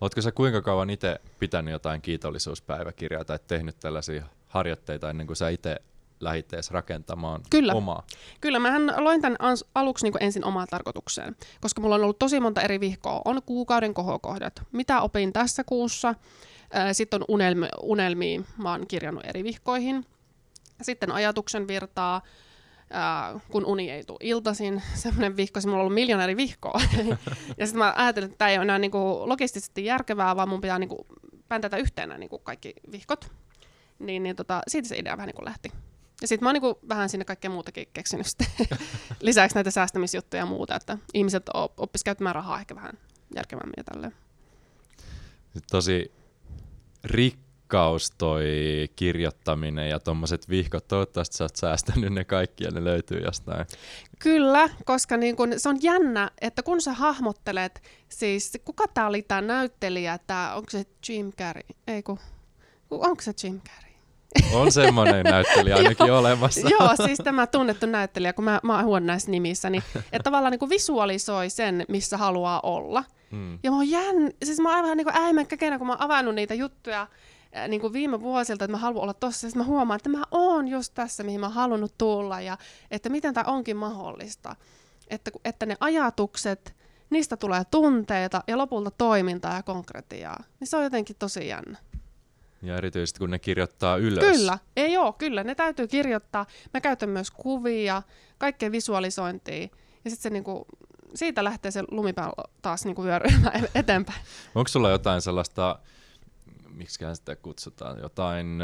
[0.00, 5.48] Oletko sä kuinka kauan itse pitänyt jotain kiitollisuuspäiväkirjaa tai tehnyt tällaisia harjoitteita ennen kuin sä
[5.48, 5.76] itse
[6.24, 7.74] lähittees rakentamaan Kyllä.
[7.74, 8.06] omaa.
[8.40, 12.40] Kyllä, mähän loin tämän ans- aluksi niin ensin omaan tarkoitukseen, koska mulla on ollut tosi
[12.40, 13.22] monta eri vihkoa.
[13.24, 16.14] On kuukauden kohokohdat, mitä opin tässä kuussa,
[16.92, 20.06] sitten on unelmi, unelmia, mä oon kirjannut eri vihkoihin.
[20.82, 22.22] Sitten ajatuksen virtaa,
[22.90, 26.80] ää, kun uni ei tule iltaisin, semmoinen vihko, se mulla on ollut miljoona eri vihkoa.
[27.58, 30.78] ja sitten mä ajattelin, että tämä ei ole enää niinku logistisesti järkevää, vaan mun pitää
[30.78, 31.06] niinku
[31.48, 33.32] päntätä yhteen niinku kaikki vihkot.
[33.98, 35.72] Niin, niin tota, siitä se idea vähän niinku lähti.
[36.22, 38.26] Ja sitten mä oon niinku vähän sinne kaikkea muutakin keksinyt
[39.20, 42.98] lisäksi näitä säästämisjuttuja ja muuta, että ihmiset oppisivat käyttämään rahaa ehkä vähän
[43.34, 44.14] järkevämmin ja tälleen.
[45.70, 46.12] Tosi
[47.04, 48.46] rikkaus toi
[48.96, 50.88] kirjoittaminen ja tuommoiset vihkot.
[50.88, 53.66] Toivottavasti sä oot säästänyt ne kaikki ja ne löytyy jostain.
[54.18, 59.22] Kyllä, koska niin kun, se on jännä, että kun sä hahmottelet, siis kuka tää oli
[59.22, 61.62] tää näyttelijä, tää, onko se Jim Carrey?
[61.86, 62.18] Ei kun,
[62.90, 63.83] onko se Jim Carrey?
[64.52, 66.68] On semmoinen näyttelijä ainakin olemassa.
[66.68, 69.82] Joo, siis tämä tunnettu näyttelijä, kun mä, mä oon näissä nimissä, niin
[70.12, 73.04] että tavallaan niin kuin visualisoi sen, missä haluaa olla.
[73.30, 73.58] Hmm.
[73.62, 74.30] Ja mä oon jänn...
[74.44, 77.06] siis mä oon aivan niin äimäkkäkenä, kun mä oon avannut niitä juttuja
[77.68, 80.68] niin kuin viime vuosilta, että mä haluan olla tossa, sitten mä huomaan, että mä oon
[80.68, 82.58] just tässä, mihin mä oon halunnut tulla, ja
[82.90, 84.56] että miten tämä onkin mahdollista.
[85.08, 86.74] Että, että ne ajatukset,
[87.10, 90.44] niistä tulee tunteita ja lopulta toimintaa ja konkretiaa.
[90.60, 91.78] Niin se on jotenkin tosi jännä.
[92.64, 94.24] Ja erityisesti kun ne kirjoittaa ylös.
[94.24, 95.44] Kyllä, ei ole, kyllä.
[95.44, 96.46] Ne täytyy kirjoittaa.
[96.74, 98.02] Mä käytän myös kuvia,
[98.38, 99.68] kaikkea visualisointia.
[100.04, 100.66] Ja sitten se niinku,
[101.14, 104.20] siitä lähtee se lumipallo taas niinku vyörymään eteenpäin.
[104.54, 105.78] Onko sulla jotain sellaista,
[106.70, 108.58] miksi sitä kutsutaan, jotain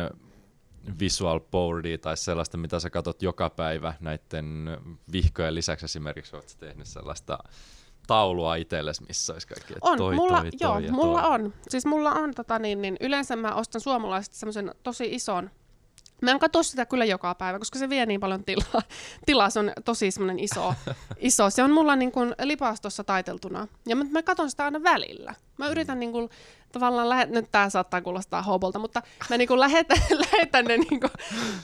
[1.00, 4.78] visual boardia tai sellaista, mitä sä katot joka päivä näiden
[5.12, 7.38] vihkojen lisäksi esimerkiksi, oletko tehnyt sellaista
[8.10, 11.30] taulua itsellesi, missä olisi kaikki, on, toi, mulla, toi, joo, toi mulla toi.
[11.30, 11.54] on.
[11.68, 15.50] Siis mulla on, tota, niin, niin, yleensä mä ostan suomalaisesti semmoisen tosi ison
[16.22, 18.82] Mä en katso sitä kyllä joka päivä, koska se vie niin paljon tilaa.
[19.26, 20.74] Tilaa, se on tosi semmoinen iso,
[21.18, 21.50] iso.
[21.50, 23.68] Se on mulla niin kuin lipastossa taiteltuna.
[23.86, 25.34] Ja mä, mä katson sitä aina välillä.
[25.58, 26.30] Mä yritän niin kuin,
[26.72, 29.98] tavallaan, lähe, nyt tää saattaa kuulostaa hobolta, mutta mä niin kuin lähetän,
[30.32, 31.12] lähetän ne niin kuin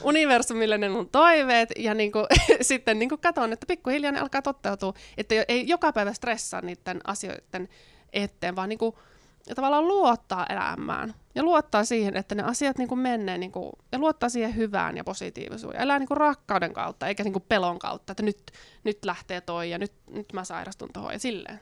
[0.03, 2.25] universumille ne mun toiveet ja niin kuin,
[2.61, 4.93] sitten niin kuin katon, että pikkuhiljaa ne alkaa toteutua.
[5.17, 7.69] Että ei joka päivä stressaa niiden asioiden
[8.13, 8.95] eteen, vaan niin kuin,
[9.49, 13.71] ja tavallaan luottaa elämään ja luottaa siihen, että ne asiat niin kuin menee niin kuin,
[13.91, 15.83] ja luottaa siihen hyvään ja positiivisuuteen.
[15.83, 18.51] Elää niin kuin rakkauden kautta eikä niin kuin pelon kautta, että nyt,
[18.83, 21.59] nyt lähtee toi ja nyt, nyt mä sairastun tuohon ja silleen.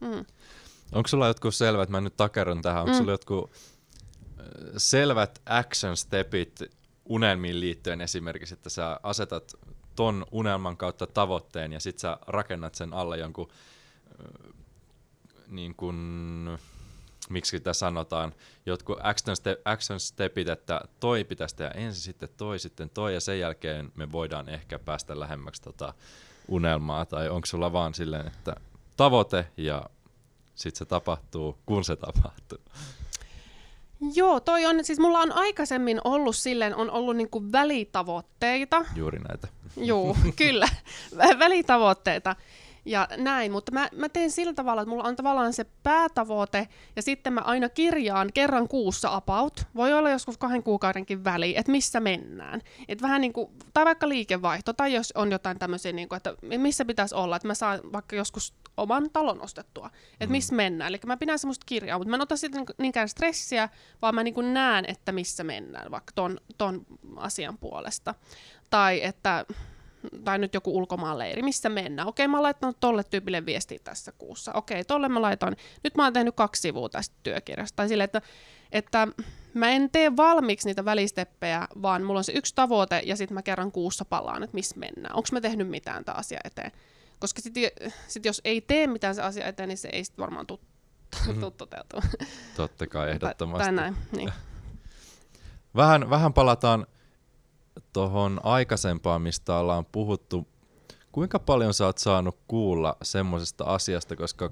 [0.00, 0.24] Mm.
[0.92, 2.98] Onko sulla jotkut selvät, mä nyt takerun tähän, onko mm.
[2.98, 3.50] sulla jotkut
[4.76, 6.60] selvät action stepit
[7.04, 9.52] unelmiin liittyen esimerkiksi, että sä asetat
[9.96, 13.48] ton unelman kautta tavoitteen ja sit sä rakennat sen alle jonkun
[15.48, 16.58] niin kuin,
[17.32, 18.34] miksi sitä sanotaan,
[18.66, 23.20] jotkut action, step, action stepit, että toi pitäisi tehdä ensin, sitten toi, sitten toi, ja
[23.20, 25.94] sen jälkeen me voidaan ehkä päästä lähemmäksi tota
[26.48, 28.54] unelmaa, tai onko sulla vaan silleen, että
[28.96, 29.82] tavoite ja
[30.54, 32.58] sitten se tapahtuu, kun se tapahtuu?
[34.14, 38.84] Joo, toi on, siis mulla on aikaisemmin ollut silleen, on ollut niinku välitavoitteita.
[38.96, 39.48] Juuri näitä.
[39.76, 40.68] Joo, kyllä,
[41.38, 42.36] välitavoitteita
[42.84, 47.02] ja näin, mutta mä, mä teen sillä tavalla, että mulla on tavallaan se päätavoite, ja
[47.02, 52.00] sitten mä aina kirjaan kerran kuussa about, voi olla joskus kahden kuukaudenkin väliin, että missä
[52.00, 52.60] mennään.
[52.88, 56.34] Et vähän niin kuin, tai vaikka liikevaihto, tai jos on jotain tämmöisiä, niin kuin, että
[56.58, 60.32] missä pitäisi olla, että mä saan vaikka joskus oman talon ostettua, että mm.
[60.32, 60.88] missä mennään.
[60.88, 63.68] Eli mä pidän semmoista kirjaa, mutta mä en ota siitä niinkään stressiä,
[64.02, 68.14] vaan mä niin kuin näen, että missä mennään vaikka ton, ton asian puolesta.
[68.70, 69.46] Tai että
[70.24, 72.08] tai nyt joku ulkomaanleiri, missä mennään.
[72.08, 74.52] Okei, mä oon laittanut tolle tyypille viestiä tässä kuussa.
[74.52, 75.56] Okei, tolle mä laitoin.
[75.84, 77.76] Nyt mä oon tehnyt kaksi sivua tästä työkirjasta.
[77.76, 78.22] Tai sille, että,
[78.72, 79.08] että
[79.54, 83.42] mä en tee valmiiksi niitä välisteppejä, vaan mulla on se yksi tavoite ja sitten mä
[83.42, 85.16] kerran kuussa palaan, että missä mennään.
[85.16, 86.72] Onko mä tehnyt mitään tämä asia eteen?
[87.18, 87.70] Koska sitten
[88.08, 90.58] sit jos ei tee mitään se asia eteen, niin se ei sitten varmaan tule
[91.26, 91.40] mm.
[91.40, 92.02] toteutua.
[92.56, 93.64] Totta kai, ehdottomasti.
[93.64, 94.32] Tai, tai näin, niin.
[95.76, 96.86] Vähän, vähän palataan
[97.92, 100.48] tuohon aikaisempaan, mistä ollaan puhuttu,
[101.12, 104.50] kuinka paljon sä oot saanut kuulla semmoisesta asiasta, koska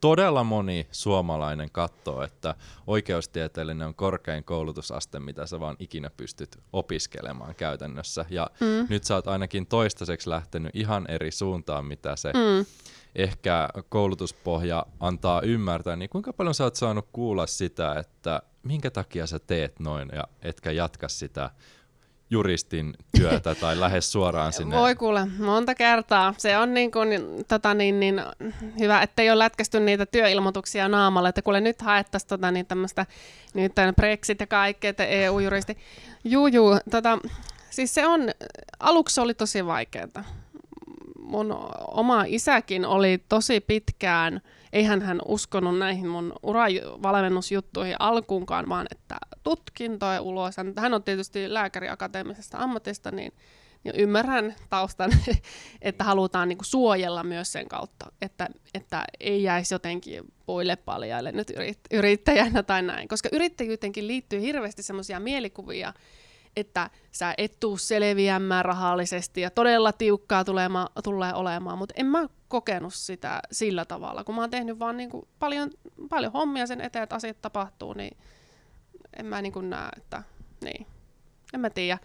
[0.00, 2.54] todella moni suomalainen katsoo, että
[2.86, 8.24] oikeustieteellinen on korkein koulutusaste, mitä sä vaan ikinä pystyt opiskelemaan käytännössä.
[8.30, 8.86] Ja mm.
[8.88, 12.66] nyt sä oot ainakin toistaiseksi lähtenyt ihan eri suuntaan, mitä se mm.
[13.14, 15.96] ehkä koulutuspohja antaa ymmärtää.
[15.96, 20.24] Niin kuinka paljon sä oot saanut kuulla sitä, että minkä takia sä teet noin ja
[20.42, 21.50] etkä jatka sitä
[22.30, 24.76] juristin työtä tai lähes suoraan sinne?
[24.76, 26.34] Voi kuule, monta kertaa.
[26.38, 27.08] Se on niin kuin,
[27.48, 28.22] tota niin, niin,
[28.78, 33.06] hyvä, ettei ole lätkästy niitä työilmoituksia naamalle, että kuule nyt haettaisiin tota, niin tämmöistä
[33.54, 35.78] nyt Brexit ja kaikkea, että EU-juristi.
[36.24, 37.18] Juu, juu, tota,
[37.70, 38.20] siis se on,
[38.80, 40.24] aluksi oli tosi vaikeaa.
[41.20, 44.40] Mun oma isäkin oli tosi pitkään,
[44.72, 50.54] eihän hän uskonut näihin mun uravalmennusjuttuihin alkuunkaan, vaan että tutkintoja ulos.
[50.76, 53.32] Hän on tietysti lääkäri akateemisesta ammatista, niin
[53.84, 55.10] ja ymmärrän taustan,
[55.82, 61.32] että halutaan niin kuin suojella myös sen kautta, että, että ei jäisi jotenkin puille paljaille
[61.32, 61.52] nyt
[61.90, 63.08] yrittäjänä tai näin.
[63.08, 65.92] Koska yrittäjyytenkin liittyy hirveästi semmoisia mielikuvia,
[66.56, 72.28] että sä et tuu selviämään rahallisesti ja todella tiukkaa tulema, tulee olemaan, mutta en mä
[72.48, 75.70] kokenut sitä sillä tavalla, kun mä oon tehnyt vaan niin kuin paljon,
[76.10, 78.16] paljon hommia sen eteen, että asiat tapahtuu, niin
[79.18, 80.22] en mä niin kuin näe, että
[80.64, 80.86] niin,
[81.54, 81.98] en mä tiedä.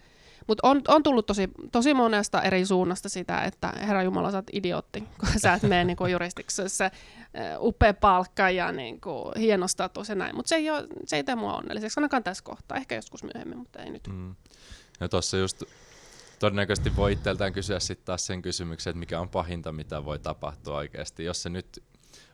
[0.46, 4.46] Mutta on, on tullut tosi, tosi monesta eri suunnasta sitä, että herra Jumala, sä oot
[4.52, 6.68] idiootti, kun sä et mene niin juristiksi.
[6.68, 6.90] Se
[7.60, 10.36] upea palkka ja niin kuin, hieno status ja näin.
[10.36, 10.66] Mutta se, ei
[11.06, 12.76] se ei tee mua onnelliseksi, ainakaan tässä kohtaa.
[12.76, 14.08] Ehkä joskus myöhemmin, mutta ei nyt.
[14.08, 14.34] Mm.
[15.00, 15.62] Ja tuossa just
[16.38, 20.76] todennäköisesti voi itseltään kysyä sitten taas sen kysymyksen, että mikä on pahinta, mitä voi tapahtua
[20.76, 21.24] oikeasti.
[21.24, 21.82] Jos se nyt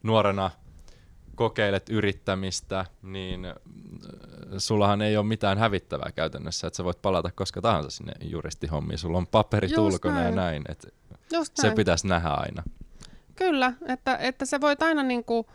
[0.03, 0.51] nuorena
[1.35, 3.55] kokeilet yrittämistä, niin äh,
[4.59, 8.99] sullahan ei ole mitään hävittävää käytännössä, että sä voit palata koska tahansa sinne juristihommiin.
[8.99, 10.27] Sulla on paperit ulkona näin.
[10.27, 10.63] ja näin.
[10.69, 10.89] Että
[11.33, 11.77] Just se näin.
[11.77, 12.63] pitäisi nähdä aina.
[13.35, 15.47] Kyllä, että, että sä voit aina niinku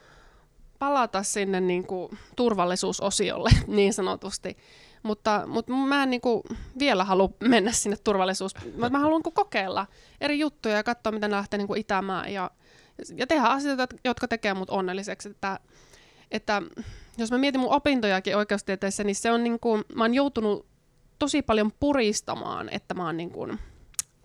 [0.79, 4.57] palata sinne niinku turvallisuusosiolle niin sanotusti.
[5.03, 6.43] Mutta, mutta mä en niinku
[6.79, 8.55] vielä halua mennä sinne turvallisuus...
[8.75, 9.87] Mä, mä haluan niinku kokeilla
[10.21, 12.51] eri juttuja ja katsoa, miten ne lähtee niinku itämään ja
[13.15, 15.29] ja tehdä asioita, jotka tekee mut onnelliseksi.
[15.29, 15.59] Että,
[16.31, 16.61] että
[17.17, 20.65] jos mä mietin mun opintojakin oikeustieteessä, niin se on niin kuin, mä oon joutunut
[21.19, 23.59] tosi paljon puristamaan, että mä oon niin kuin,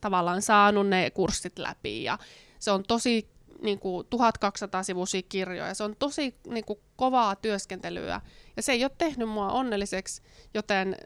[0.00, 2.18] tavallaan saanut ne kurssit läpi ja
[2.59, 3.28] se on tosi
[3.62, 5.74] niin kuin 1200 sivuisia kirjoja.
[5.74, 8.20] Se on tosi niin kuin, kovaa työskentelyä
[8.57, 10.22] ja se ei ole tehnyt mua onnelliseksi,
[10.55, 10.96] joten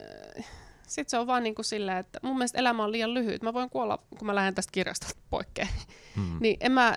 [0.86, 3.42] sitten se on vaan niin kuin silleen, että mun mielestä elämä on liian lyhyt.
[3.42, 5.68] Mä voin kuolla, kun mä lähden tästä kirjastosta poikkeen.
[6.16, 6.36] Hmm.
[6.40, 6.96] niin en mä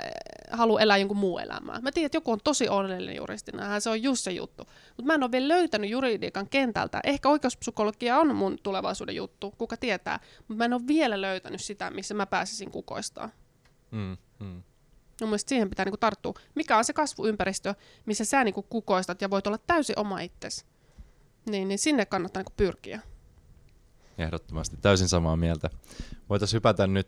[0.52, 1.82] halua elää jonkun muu elämää.
[1.82, 4.64] Mä tiedän, että joku on tosi onnellinen juristina, se on just se juttu.
[4.88, 7.00] Mutta mä en ole vielä löytänyt juridiikan kentältä.
[7.04, 10.20] Ehkä oikeuspsykologia on mun tulevaisuuden juttu, kuka tietää.
[10.38, 13.30] Mutta mä en ole vielä löytänyt sitä, missä mä pääsisin kukoistaa.
[13.92, 14.18] Hmm.
[14.40, 14.64] Hmm.
[15.22, 16.34] Mun mielestä siihen pitää niinku tarttua.
[16.56, 17.76] Mikä on se kasvuympäristö,
[18.06, 20.66] missä sä niinku kukoistat ja voit olla täysin oma itsesi.
[21.50, 23.02] Niin, niin sinne kannattaa niinku pyrkiä.
[24.18, 25.70] Ehdottomasti, täysin samaa mieltä.
[26.30, 27.08] Voitaisiin hypätä nyt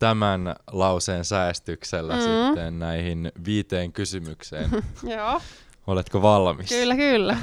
[0.00, 2.20] tämän lauseen säästyksellä mm.
[2.20, 4.70] sitten näihin viiteen kysymykseen.
[5.16, 5.40] Joo.
[5.86, 6.68] Oletko valmis?
[6.68, 7.36] Kyllä, kyllä.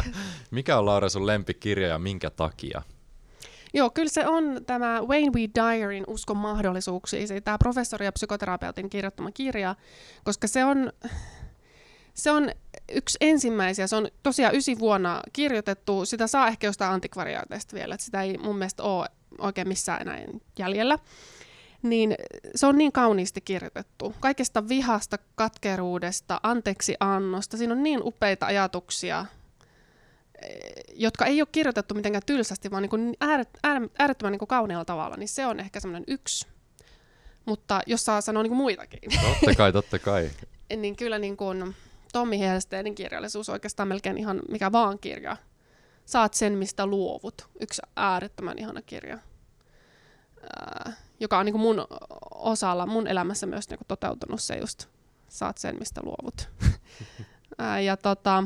[0.50, 2.82] Mikä on Laura sun lempikirja ja minkä takia?
[3.74, 5.36] Joo, kyllä se on tämä Wayne W.
[5.54, 9.74] Dyerin Uskon mahdollisuuksiin, tämä professori ja psykoterapeutin kirjoittama kirja,
[10.24, 10.92] koska se on,
[12.14, 12.50] se on
[12.92, 18.04] yksi ensimmäisiä, se on tosiaan ysi vuonna kirjoitettu, sitä saa ehkä jostain antikvariaateista vielä, että
[18.04, 20.18] sitä ei mun mielestä ole oikein missään enää
[20.58, 20.98] jäljellä.
[21.82, 22.14] Niin
[22.54, 24.14] se on niin kauniisti kirjoitettu.
[24.20, 27.56] Kaikesta vihasta, katkeruudesta, anteeksi annosta.
[27.56, 29.26] Siinä on niin upeita ajatuksia,
[30.94, 33.16] jotka ei ole kirjoitettu mitenkään tylsästi, vaan niin
[33.98, 35.16] äärettömän niin kuin kauneella tavalla.
[35.16, 36.46] Niin se on ehkä semmoinen yksi.
[37.44, 39.00] Mutta jos saa sanoa niin kuin muitakin.
[39.40, 40.30] Totta kai, totta kai.
[40.76, 41.74] niin kyllä niin kuin,
[42.12, 45.36] Tommi Helsteinin kirjallisuus oikeastaan melkein ihan mikä vaan kirja.
[46.04, 47.48] Saat sen, mistä luovut.
[47.60, 49.18] Yksi äärettömän ihana kirja,
[51.20, 51.86] joka on niin kuin mun
[52.34, 54.86] osalla, mun elämässä myös niin kuin toteutunut se just.
[55.28, 56.50] Saat sen, mistä luovut.
[57.86, 58.44] ja tota,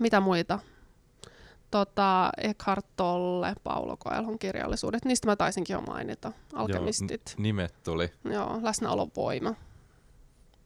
[0.00, 0.58] mitä muita?
[1.70, 5.04] Tota, Eckhart Tolle, Paulo Coelhon kirjallisuudet.
[5.04, 6.32] Niistä mä taisinkin jo mainita.
[6.52, 7.22] Alkemistit.
[7.26, 8.12] Joo, nimet tuli.
[8.24, 9.54] Joo, läsnäolon voima.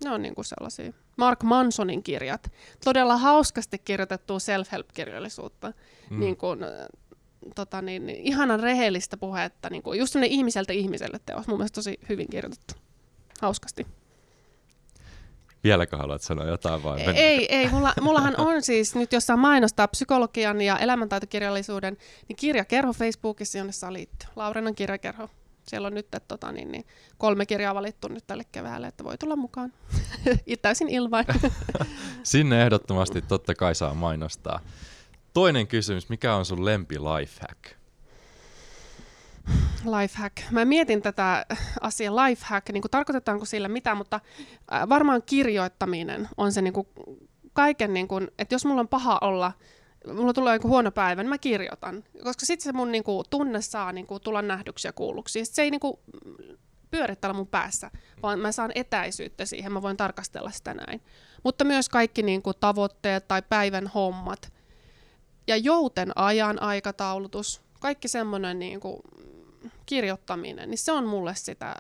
[0.05, 0.93] Ne on niinku sellaisia.
[1.17, 2.53] Mark Mansonin kirjat.
[2.85, 5.73] Todella hauskasti kirjoitettua self-help-kirjallisuutta.
[6.11, 6.21] Mm.
[6.21, 6.59] Niin kuin,
[7.55, 9.71] tota, niin, niin, ihanan rehellistä puhetta.
[9.71, 11.47] Niin kuin, just ihmiseltä ihmiselle teos.
[11.49, 12.75] Mun mielestä tosi hyvin kirjoitettu.
[13.41, 13.87] Hauskasti.
[15.65, 17.01] Vieläkö haluat sanoa jotain vai?
[17.01, 17.69] Ei, ei.
[17.69, 21.97] Mulla, mullahan on siis nyt jossain mainostaa psykologian ja elämäntaitokirjallisuuden,
[22.29, 24.29] niin kirjakerho Facebookissa, jonne saa liittyä.
[24.37, 25.29] Laurinan kirjakerho
[25.69, 26.85] siellä on nyt että, tota, niin, niin,
[27.19, 29.73] kolme kirjaa valittu nyt tälle keväälle, että voi tulla mukaan.
[30.63, 31.25] Täysin ilman.
[32.23, 34.61] Sinne ehdottomasti totta kai saa mainostaa.
[35.39, 37.59] Toinen kysymys, mikä on sun lempi lifehack?
[40.01, 40.37] Lifehack.
[40.51, 41.47] Mä mietin tätä
[41.81, 44.21] asiaa lifehack, niin kuin tarkoitetaanko sillä mitä, mutta
[44.89, 46.89] varmaan kirjoittaminen on se niin kuin
[47.53, 49.53] kaiken, niin kuin, että jos mulla on paha olla,
[50.15, 52.05] mulla tulee joku huono päivä, niin mä kirjoitan.
[52.25, 55.45] Koska sitten se mun niinku, tunne saa niinku, tulla nähdyksi ja kuulluksi.
[55.45, 56.01] Sit se ei niinku,
[56.91, 57.91] pyöri täällä mun päässä,
[58.23, 61.01] vaan mä saan etäisyyttä siihen, mä voin tarkastella sitä näin.
[61.45, 64.58] Mutta myös kaikki niinku, tavoitteet tai päivän hommat.
[65.49, 69.03] Ja jouten ajan aikataulutus, kaikki semmoinen niin kuin,
[69.87, 71.75] kirjoittaminen, niin se on mulle sitä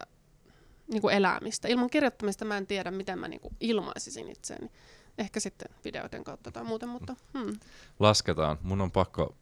[0.92, 1.68] niin kuin elämistä.
[1.68, 4.70] Ilman kirjoittamista mä en tiedä, miten mä niin kuin ilmaisisin itseäni.
[5.18, 7.16] Ehkä sitten videoiden kautta tai muuten, mutta...
[7.38, 7.58] Hmm.
[7.98, 8.58] Lasketaan.
[8.62, 9.34] Mun on pakko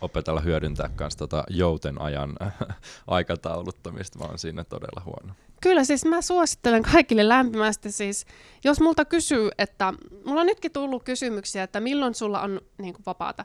[0.00, 2.36] opetella hyödyntää myös tota jouten ajan
[3.06, 4.18] aikatauluttamista.
[4.18, 5.34] Mä oon siinä todella huono.
[5.60, 8.26] Kyllä, siis mä suosittelen kaikille lämpimästi siis,
[8.64, 9.94] jos multa kysyy, että
[10.24, 13.44] mulla on nytkin tullut kysymyksiä, että milloin sulla on niin kuin, vapaata,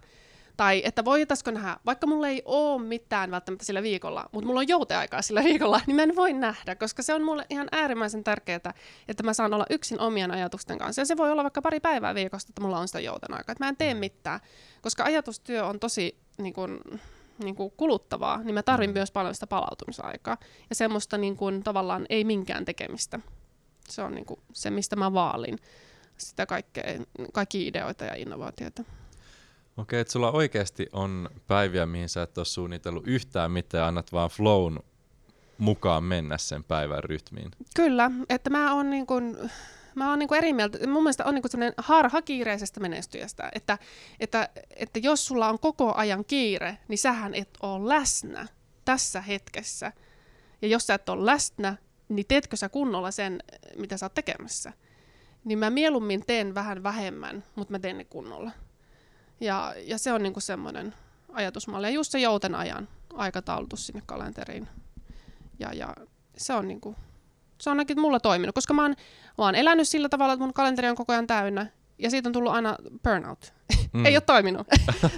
[0.58, 4.68] tai että voitaisiko nähdä, vaikka mulla ei ole mitään välttämättä sillä viikolla, mutta mulla on
[4.68, 8.74] jouteaikaa sillä viikolla, niin mä en voi nähdä, koska se on mulle ihan äärimmäisen tärkeää,
[9.08, 11.02] että mä saan olla yksin omien ajatusten kanssa.
[11.02, 13.64] Ja se voi olla vaikka pari päivää viikosta, että mulla on sitä jouten aikaa, että
[13.64, 14.00] mä en tee mm.
[14.00, 14.40] mitään,
[14.82, 16.82] koska ajatustyö on tosi niin kun,
[17.44, 18.94] niin kuin kuluttavaa, niin mä tarvin mm.
[18.94, 20.38] myös paljon sitä palautumisaikaa.
[20.70, 23.20] Ja semmoista niin kuin, tavallaan ei minkään tekemistä.
[23.90, 25.60] Se on niin kuin, se, mistä mä vaalin
[26.18, 26.84] sitä kaikkea,
[27.34, 28.84] kaikki ideoita ja innovaatioita.
[29.78, 34.30] Okei, että sulla oikeasti on päiviä, mihin sä et ole suunnitellut yhtään mitään, annat vaan
[34.30, 34.80] flown
[35.58, 37.52] mukaan mennä sen päivän rytmiin.
[37.76, 39.38] Kyllä, että mä oon niin kuin,
[39.96, 40.88] mä oon niinku eri mieltä.
[40.88, 43.78] Mun mielestä on niinku sellainen harha kiireisestä menestyjästä, että,
[44.20, 48.48] että, että jos sulla on koko ajan kiire, niin sähän et ole läsnä
[48.86, 49.92] tässä hetkessä.
[50.62, 51.78] Ja jos sä et ole läsnä,
[52.10, 53.44] niin teetkö sä kunnolla sen,
[53.78, 54.74] mitä sä oot tekemässä?
[55.44, 58.52] Niin mä mieluummin teen vähän vähemmän, mutta mä teen ne kunnolla.
[59.40, 60.94] Ja, ja se on niinku semmoinen
[61.34, 61.88] ajatusmalli.
[61.88, 64.68] Ja just se jouten ajan aikataulutus sinne kalenteriin.
[65.60, 65.96] Ja, ja
[66.38, 66.96] se on niinku,
[67.62, 68.96] se on ainakin mulla toiminut, koska mä oon,
[69.38, 71.68] mä oon elänyt sillä tavalla, että mun kalenteri on koko ajan täynnä.
[71.98, 73.54] Ja siitä on tullut aina burnout.
[73.94, 74.06] Mm.
[74.06, 74.68] ei ole toiminut.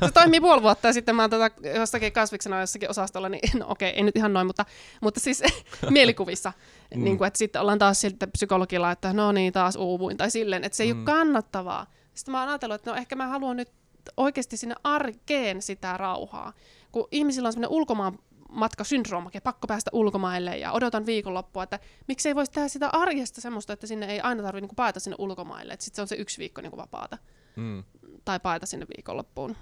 [0.05, 3.65] se toimii puoli vuotta ja sitten mä oon tota jossakin kasviksena jossakin osastolla, niin no
[3.69, 4.65] okei, ei nyt ihan noin, mutta,
[5.01, 5.43] mutta siis
[5.89, 6.53] mielikuvissa.
[6.95, 7.03] Mm.
[7.03, 10.63] niin kuin, että sitten ollaan taas siltä psykologilla, että no niin, taas uuvuin tai silleen,
[10.63, 10.99] että se ei mm.
[10.99, 11.85] ole kannattavaa.
[12.13, 13.69] Sitten mä oon ajatellut, että no ehkä mä haluan nyt
[14.17, 16.53] oikeasti sinne arkeen sitä rauhaa.
[16.91, 18.19] Kun ihmisillä on semmoinen ulkomaan
[18.55, 23.87] matkasyndroomakin, pakko päästä ulkomaille ja odotan viikonloppua, että miksei voisi tehdä sitä arjesta semmoista, että
[23.87, 26.61] sinne ei aina tarvitse niinku paeta sinne ulkomaille, että sitten se on se yksi viikko
[26.61, 27.17] niinku vapaata.
[27.55, 27.83] Mm.
[28.25, 29.55] Tai paeta sinne viikonloppuun.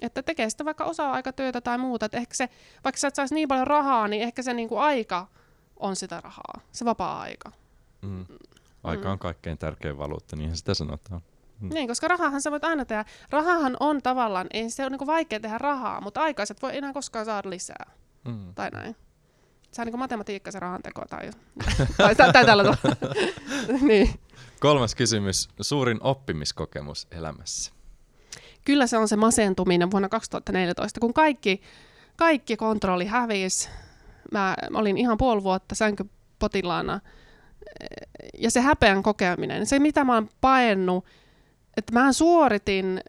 [0.00, 2.48] Että tekee sitä vaikka osa-aikatyötä tai muuta, että ehkä se,
[2.84, 5.26] vaikka sä et saisi niin paljon rahaa, niin ehkä se niinku aika
[5.76, 7.52] on sitä rahaa, se vapaa-aika.
[8.02, 8.26] Mm.
[8.84, 11.20] Aika on kaikkein tärkein valuutta, niin sitä sanotaan.
[11.60, 11.68] Mm.
[11.74, 13.04] Niin, koska rahahan sä voit aina tehdä.
[13.30, 17.24] Rahahan on tavallaan, ei se ole niinku vaikea tehdä rahaa, mutta aikaiset voi enää koskaan
[17.24, 17.90] saada lisää.
[18.26, 18.54] Mm.
[18.54, 18.96] Tai näin.
[19.70, 21.30] Se on niin matematiikka se rahanteko tai,
[21.96, 22.96] tai, tai, tai tällä tavalla.
[23.88, 24.20] niin.
[24.60, 25.48] Kolmas kysymys.
[25.60, 27.72] Suurin oppimiskokemus elämässä?
[28.64, 31.60] Kyllä se on se masentuminen vuonna 2014, kun kaikki,
[32.16, 33.68] kaikki kontrolli hävisi.
[34.32, 37.00] Mä olin ihan puoli vuotta sänkypotilaana.
[38.38, 41.04] Ja se häpeän kokeminen, se mitä mä oon paennut,
[41.76, 43.00] että mä suoritin,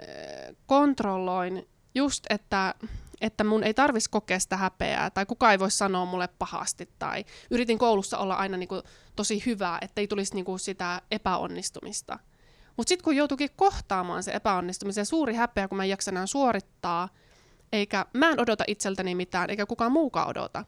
[0.66, 2.76] kontrolloin just, että
[3.22, 7.26] että mun ei tarvitsisi kokea sitä häpeää, tai kukaan ei voi sanoa mulle pahasti, tai
[7.52, 8.82] yritin koulussa olla aina niin kuin
[9.16, 12.20] tosi hyvä, että ei tulisi niin kuin sitä epäonnistumista.
[12.78, 17.10] Mutta sitten kun joutuikin kohtaamaan se epäonnistumisen suuri häpeä, kun mä en jaksa enää suorittaa,
[17.72, 20.66] eikä mä en odota itseltäni mitään, eikä kukaan muukaan odota,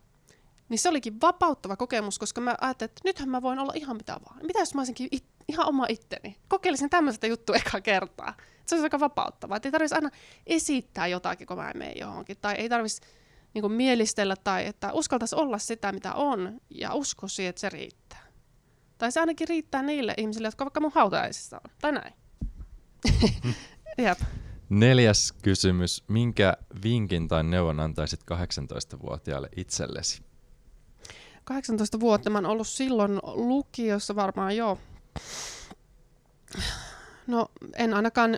[0.70, 4.18] niin se olikin vapauttava kokemus, koska mä ajattelin, että nythän mä voin olla ihan mitä
[4.30, 4.46] vaan.
[4.46, 6.38] Mitä jos mä olisinkin it- ihan oma itteni?
[6.48, 8.34] Kokeilisin tämmöistä juttua eka kertaa
[8.70, 9.58] se olisi aika vapauttavaa.
[9.58, 10.10] Että ei tarvitsisi aina
[10.48, 12.38] esittää jotakin, kun mä en mene johonkin.
[12.42, 13.02] Tai ei tarvitsisi
[13.54, 18.28] niin mielistellä tai että uskaltaisi olla sitä, mitä on ja usko siihen, että se riittää.
[18.98, 21.72] Tai se ainakin riittää niille ihmisille, jotka vaikka mun hautajaisissa on.
[21.82, 22.14] Tai näin.
[23.98, 24.20] Jep.
[24.70, 26.04] Neljäs kysymys.
[26.08, 30.22] Minkä vinkin tai neuvon antaisit 18-vuotiaalle itsellesi?
[31.44, 34.78] 18 vuotta mä oon ollut silloin lukiossa varmaan jo
[37.30, 38.38] No en ainakaan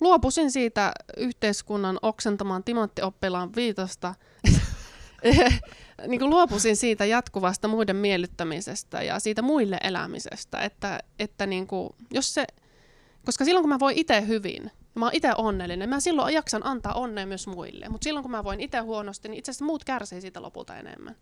[0.00, 4.14] luopusin siitä yhteiskunnan oksentamaan timanttioppilaan viitosta.
[6.08, 12.34] niin luopusin siitä jatkuvasta muiden miellyttämisestä ja siitä muille elämisestä, että, että niin kuin, jos
[12.34, 12.44] se,
[13.26, 16.94] koska silloin kun mä voin itse hyvin, mä oon itse onnellinen, mä silloin jaksan antaa
[16.94, 20.20] onnea myös muille, mutta silloin kun mä voin itse huonosti, niin itse asiassa muut kärsii
[20.20, 21.16] siitä lopulta enemmän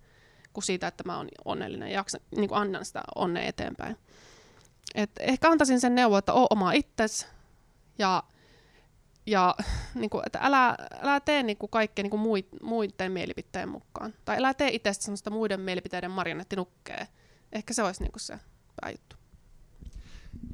[0.53, 3.97] kuin siitä, että mä oon onnellinen ja jaksan, niin kuin annan sitä onnea eteenpäin.
[4.97, 7.27] Et ehkä antaisin sen neuvon, että oo oma itses
[7.99, 8.23] ja,
[9.27, 9.55] ja
[9.95, 14.15] niin kuin, että älä, älä tee niin kuin kaikkea niin kuin muit, muiden mielipiteen mukaan.
[14.25, 17.07] Tai älä tee itsestä semmoista muiden mielipiteiden marionettinukkea.
[17.53, 18.39] Ehkä se olisi niin kuin se
[18.81, 19.17] pääjuttu.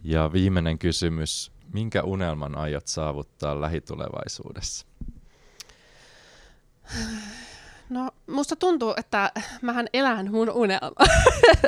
[0.04, 1.52] Ja viimeinen kysymys.
[1.72, 4.86] Minkä unelman aiot saavuttaa lähitulevaisuudessa?
[7.88, 9.32] No, musta tuntuu, että
[9.62, 11.06] mähän elän mun unelma.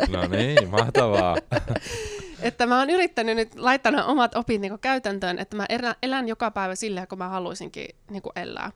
[0.08, 1.36] No niin, mahtavaa.
[2.44, 6.50] että mä oon yrittänyt nyt laittaa omat opit niin käytäntöön, että mä elän, elän joka
[6.50, 8.72] päivä sillä, kun mä haluaisinkin niin elää.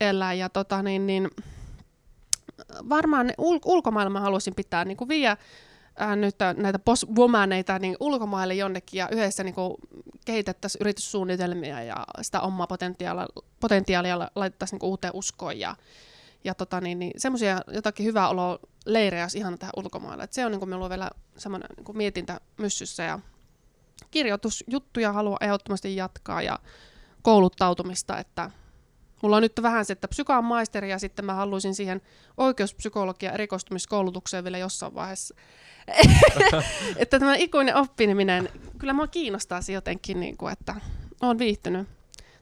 [0.00, 0.32] elää.
[0.32, 1.30] Ja tota, niin, niin,
[2.88, 4.98] varmaan ul- ulkomailla mä haluaisin pitää niin
[5.96, 9.54] ää, nyt näitä boss-womaneita niin ulkomaille jonnekin ja yhdessä niin
[10.24, 13.26] kehitettäisiin yrityssuunnitelmia ja sitä omaa potentiaalia,
[13.60, 15.76] potentiaalia laitettaisiin niin uuteen uskoon ja,
[16.44, 20.24] ja tota, niin, niin, semmoisia jotakin hyvää oloa leirejä olisi ihana tähän ulkomaille.
[20.24, 23.18] Et se on niin kuin, minulla on vielä semmoinen niin mietintä myssyssä ja
[24.10, 26.58] kirjoitusjuttuja haluan ehdottomasti jatkaa ja
[27.22, 28.50] kouluttautumista, että
[29.22, 32.02] Mulla on nyt vähän se, että psykaan maisteri ja sitten mä haluaisin siihen
[32.36, 35.34] oikeuspsykologia erikoistumiskoulutukseen vielä jossain vaiheessa.
[36.96, 40.74] että tämä ikuinen oppiminen, kyllä mua kiinnostaa se jotenkin, niin kuin, että
[41.20, 41.88] olen viihtynyt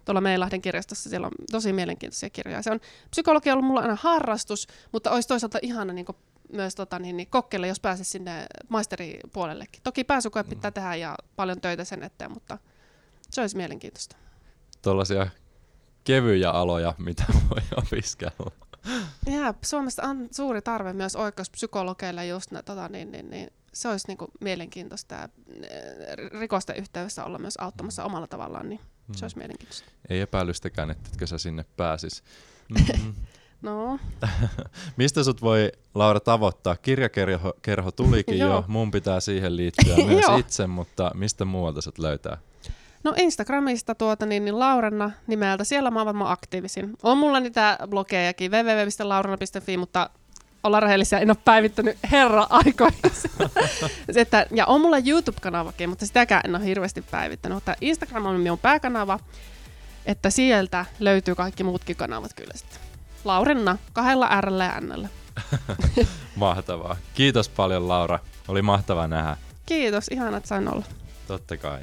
[0.05, 2.63] tuolla Meilahden kirjastossa, siellä on tosi mielenkiintoisia kirjoja.
[2.63, 2.81] Se on,
[3.11, 6.17] psykologia on ollut mulla aina harrastus, mutta olisi toisaalta ihana niin kuin,
[6.53, 9.83] myös tota, niin, niin, kokeilla, jos pääsisi sinne maisteripuolellekin.
[9.83, 10.75] Toki pääsykoe pitää mm.
[10.75, 12.59] tehdä ja paljon töitä sen eteen, mutta
[13.31, 14.17] se olisi mielenkiintoista.
[14.83, 15.27] Tuollaisia
[16.05, 18.51] kevyjä aloja, mitä voi opiskella.
[19.27, 24.09] Ja Suomessa on suuri tarve myös oikeuspsykologeille just ne, tota, niin, niin, niin, se olisi
[24.09, 25.29] niin kuin mielenkiintoista ja
[26.41, 29.15] rikosten yhteydessä olla myös auttamassa omalla tavallaan, niin mm.
[29.15, 29.91] se olisi mielenkiintoista.
[30.09, 32.23] Ei epäilystäkään, että sä sinne pääsis.
[33.05, 33.15] Mm.
[33.63, 33.99] No.
[34.97, 36.77] Mistä sut voi, Laura, tavoittaa?
[36.77, 42.39] Kirjakerho kerho tulikin jo, mun pitää siihen liittyä myös itse, mutta mistä muualta sut löytää?
[43.05, 46.97] No Instagramista tuota niin, niin Laurenna nimeltä, siellä mä oon aktiivisin.
[47.03, 50.11] On mulla niitä blogejakin, www.laurenna.fi, mutta
[50.63, 53.29] olla rehellisiä, en ole päivittänyt herra aikoissa.
[54.17, 57.57] että, ja on mulla YouTube-kanavakin, mutta sitäkään en ole hirveästi päivittänyt.
[57.57, 59.19] Mutta Instagram on minun pääkanava,
[60.07, 62.88] että sieltä löytyy kaikki muutkin kanavat kyllä sitten.
[63.25, 65.09] Laurenna, kahdella R ja N.
[66.37, 66.97] Mahtavaa.
[67.15, 68.19] Kiitos paljon Laura.
[68.49, 69.37] Oli mahtavaa nähdä.
[69.67, 70.85] Kiitos, ihana, että sain olla.
[71.27, 71.83] Totta kai.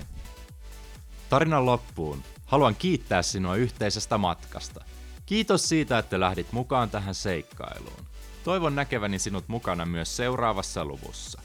[1.29, 4.85] Tarinan loppuun haluan kiittää sinua yhteisestä matkasta.
[5.25, 8.05] Kiitos siitä, että lähdit mukaan tähän seikkailuun.
[8.43, 11.41] Toivon näkeväni sinut mukana myös seuraavassa luvussa.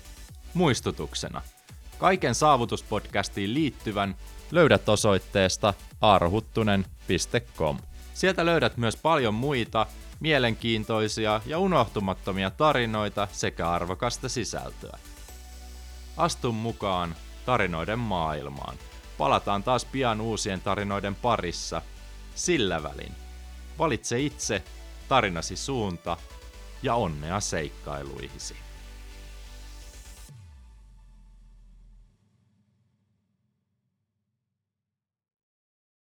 [0.55, 1.43] Muistutuksena.
[1.99, 4.17] Kaiken saavutuspodcastiin liittyvän
[4.51, 7.79] löydät osoitteesta arhuttunen.com.
[8.21, 9.87] Sieltä löydät myös paljon muita
[10.21, 14.99] mielenkiintoisia ja unohtumattomia tarinoita sekä arvokasta sisältöä.
[16.17, 17.15] Astu mukaan
[17.47, 18.77] tarinoiden maailmaan.
[19.19, 21.83] Palataan taas pian uusien tarinoiden parissa.
[22.35, 23.13] Sillä välin.
[23.79, 24.63] Valitse itse
[25.09, 26.17] tarinasi suunta
[26.83, 28.57] ja onnea seikkailuihisi.